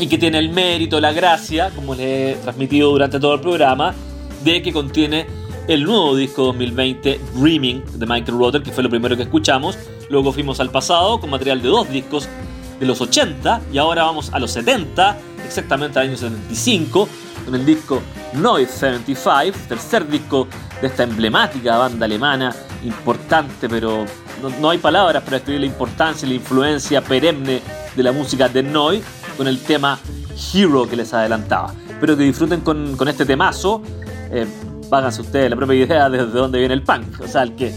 y 0.00 0.06
que 0.06 0.16
tiene 0.16 0.38
el 0.38 0.48
mérito, 0.48 0.98
la 0.98 1.12
gracia, 1.12 1.70
como 1.74 1.94
le 1.94 2.32
he 2.32 2.34
transmitido 2.36 2.90
durante 2.90 3.20
todo 3.20 3.34
el 3.34 3.40
programa, 3.40 3.94
de 4.42 4.62
que 4.62 4.72
contiene 4.72 5.26
el 5.68 5.84
nuevo 5.84 6.16
disco 6.16 6.44
2020 6.46 7.20
Dreaming 7.34 7.84
de 7.94 8.06
Michael 8.06 8.38
Roder, 8.38 8.62
que 8.62 8.72
fue 8.72 8.82
lo 8.82 8.88
primero 8.88 9.14
que 9.14 9.24
escuchamos. 9.24 9.76
Luego 10.08 10.32
fuimos 10.32 10.58
al 10.58 10.70
pasado 10.70 11.20
con 11.20 11.28
material 11.28 11.60
de 11.60 11.68
dos 11.68 11.90
discos 11.90 12.28
de 12.80 12.86
los 12.86 13.00
80 13.02 13.60
y 13.72 13.76
ahora 13.76 14.04
vamos 14.04 14.32
a 14.32 14.38
los 14.38 14.50
70, 14.52 15.18
exactamente 15.44 15.98
al 15.98 16.08
año 16.08 16.16
75, 16.16 17.08
con 17.44 17.54
el 17.54 17.66
disco 17.66 18.00
Noise 18.32 18.72
75, 18.72 19.58
tercer 19.68 20.08
disco 20.08 20.48
de 20.80 20.86
esta 20.86 21.02
emblemática 21.02 21.76
banda 21.76 22.06
alemana, 22.06 22.56
importante, 22.84 23.68
pero 23.68 24.06
no, 24.60 24.70
hay 24.70 24.78
palabras 24.78 25.22
para 25.22 25.36
describir 25.36 25.60
la 25.60 25.66
importancia 25.66 26.24
y 26.24 26.30
la 26.30 26.36
influencia 26.36 27.02
perenne 27.02 27.60
de 27.96 28.02
la 28.02 28.12
música 28.12 28.48
de 28.48 28.62
Noise, 28.62 29.04
con 29.36 29.48
el 29.48 29.60
tema 29.60 29.98
Hero 30.52 30.88
que 30.88 30.96
les 30.96 31.12
adelantaba. 31.12 31.72
Espero 31.88 32.16
que 32.16 32.24
disfruten 32.24 32.60
con, 32.60 32.96
este 33.08 33.24
temazo. 33.26 33.82
Eh, 34.30 34.46
ustedes 35.20 35.50
la 35.50 35.56
propia 35.56 35.84
idea 35.84 36.08
de, 36.08 36.26
dónde 36.26 36.58
viene 36.58 36.74
el 36.74 36.82
punk. 36.82 37.20
O 37.20 37.28
sea, 37.28 37.42
el 37.42 37.54
que, 37.54 37.72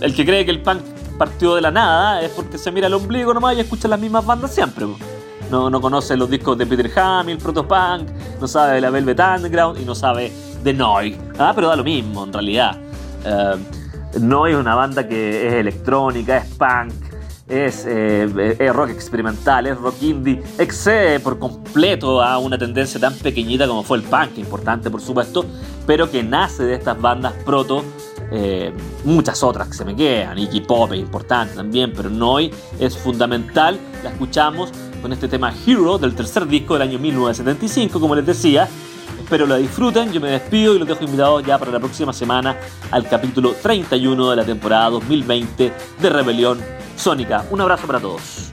el 0.00 0.14
que 0.14 0.24
cree 0.24 0.44
que 0.44 0.50
el 0.50 0.62
punk 0.62 0.80
partió 1.18 1.54
de 1.54 1.60
la 1.60 1.70
nada 1.70 2.22
es 2.22 2.30
porque 2.30 2.58
se 2.58 2.70
mira 2.70 2.88
el 2.88 2.94
ombligo 2.94 3.32
nomás 3.32 3.56
y 3.56 3.60
escucha 3.60 3.88
las 3.88 4.00
mismas 4.00 4.24
bandas 4.26 4.54
siempre. 4.54 4.86
No, 5.50 5.70
no 5.70 5.80
conoce 5.80 6.16
los 6.16 6.28
discos 6.28 6.58
de 6.58 6.66
Peter 6.66 6.90
Hamill, 6.98 7.38
Protopunk, 7.38 8.08
no 8.40 8.48
sabe 8.48 8.74
de 8.74 8.80
la 8.80 8.90
Velvet 8.90 9.20
Underground 9.20 9.80
y 9.80 9.84
no 9.84 9.94
sabe 9.94 10.32
de 10.62 10.74
Noi. 10.74 11.16
Ah, 11.38 11.52
pero 11.54 11.68
da 11.68 11.76
lo 11.76 11.84
mismo 11.84 12.24
en 12.24 12.32
realidad. 12.32 12.76
Uh, 13.24 14.18
Noi 14.18 14.52
es 14.52 14.58
una 14.58 14.74
banda 14.74 15.06
que 15.06 15.46
es 15.46 15.54
electrónica, 15.54 16.38
es 16.38 16.46
punk, 16.54 16.92
es, 17.48 17.84
eh, 17.86 18.56
es, 18.58 18.72
rock 18.74 18.90
experimental, 18.90 19.66
es 19.66 19.76
rock 19.76 20.02
indie, 20.02 20.42
excede 20.58 21.20
por 21.20 21.38
completo 21.38 22.22
a 22.22 22.38
una 22.38 22.58
tendencia 22.58 23.00
tan 23.00 23.14
pequeñita 23.14 23.68
como 23.68 23.82
fue 23.82 23.98
el 23.98 24.02
punk, 24.02 24.38
importante 24.38 24.90
por 24.90 25.00
supuesto, 25.00 25.44
pero 25.86 26.10
que 26.10 26.22
nace 26.22 26.64
de 26.64 26.74
estas 26.74 27.00
bandas 27.00 27.34
proto 27.44 27.84
eh, 28.32 28.72
muchas 29.04 29.42
otras 29.44 29.68
que 29.68 29.74
se 29.74 29.84
me 29.84 29.94
quedan, 29.94 30.38
Iggy 30.38 30.62
Pop 30.62 30.92
importante 30.94 31.54
también, 31.54 31.92
pero 31.94 32.10
Noi 32.10 32.50
es 32.80 32.96
fundamental, 32.96 33.78
la 34.02 34.10
escuchamos 34.10 34.72
con 35.00 35.12
este 35.12 35.28
tema 35.28 35.54
Hero 35.66 35.98
del 35.98 36.14
tercer 36.16 36.46
disco 36.48 36.74
del 36.74 36.82
año 36.82 36.98
1975, 36.98 38.00
como 38.00 38.16
les 38.16 38.26
decía. 38.26 38.68
Espero 39.26 39.44
la 39.44 39.56
disfruten, 39.56 40.12
yo 40.12 40.20
me 40.20 40.30
despido 40.30 40.76
y 40.76 40.78
los 40.78 40.86
dejo 40.86 41.02
invitados 41.02 41.44
ya 41.44 41.58
para 41.58 41.72
la 41.72 41.80
próxima 41.80 42.12
semana 42.12 42.56
al 42.92 43.08
capítulo 43.08 43.56
31 43.60 44.30
de 44.30 44.36
la 44.36 44.44
temporada 44.44 44.90
2020 44.90 45.72
de 46.00 46.08
Rebelión 46.08 46.60
Sónica. 46.94 47.44
Un 47.50 47.60
abrazo 47.60 47.88
para 47.88 47.98
todos. 47.98 48.52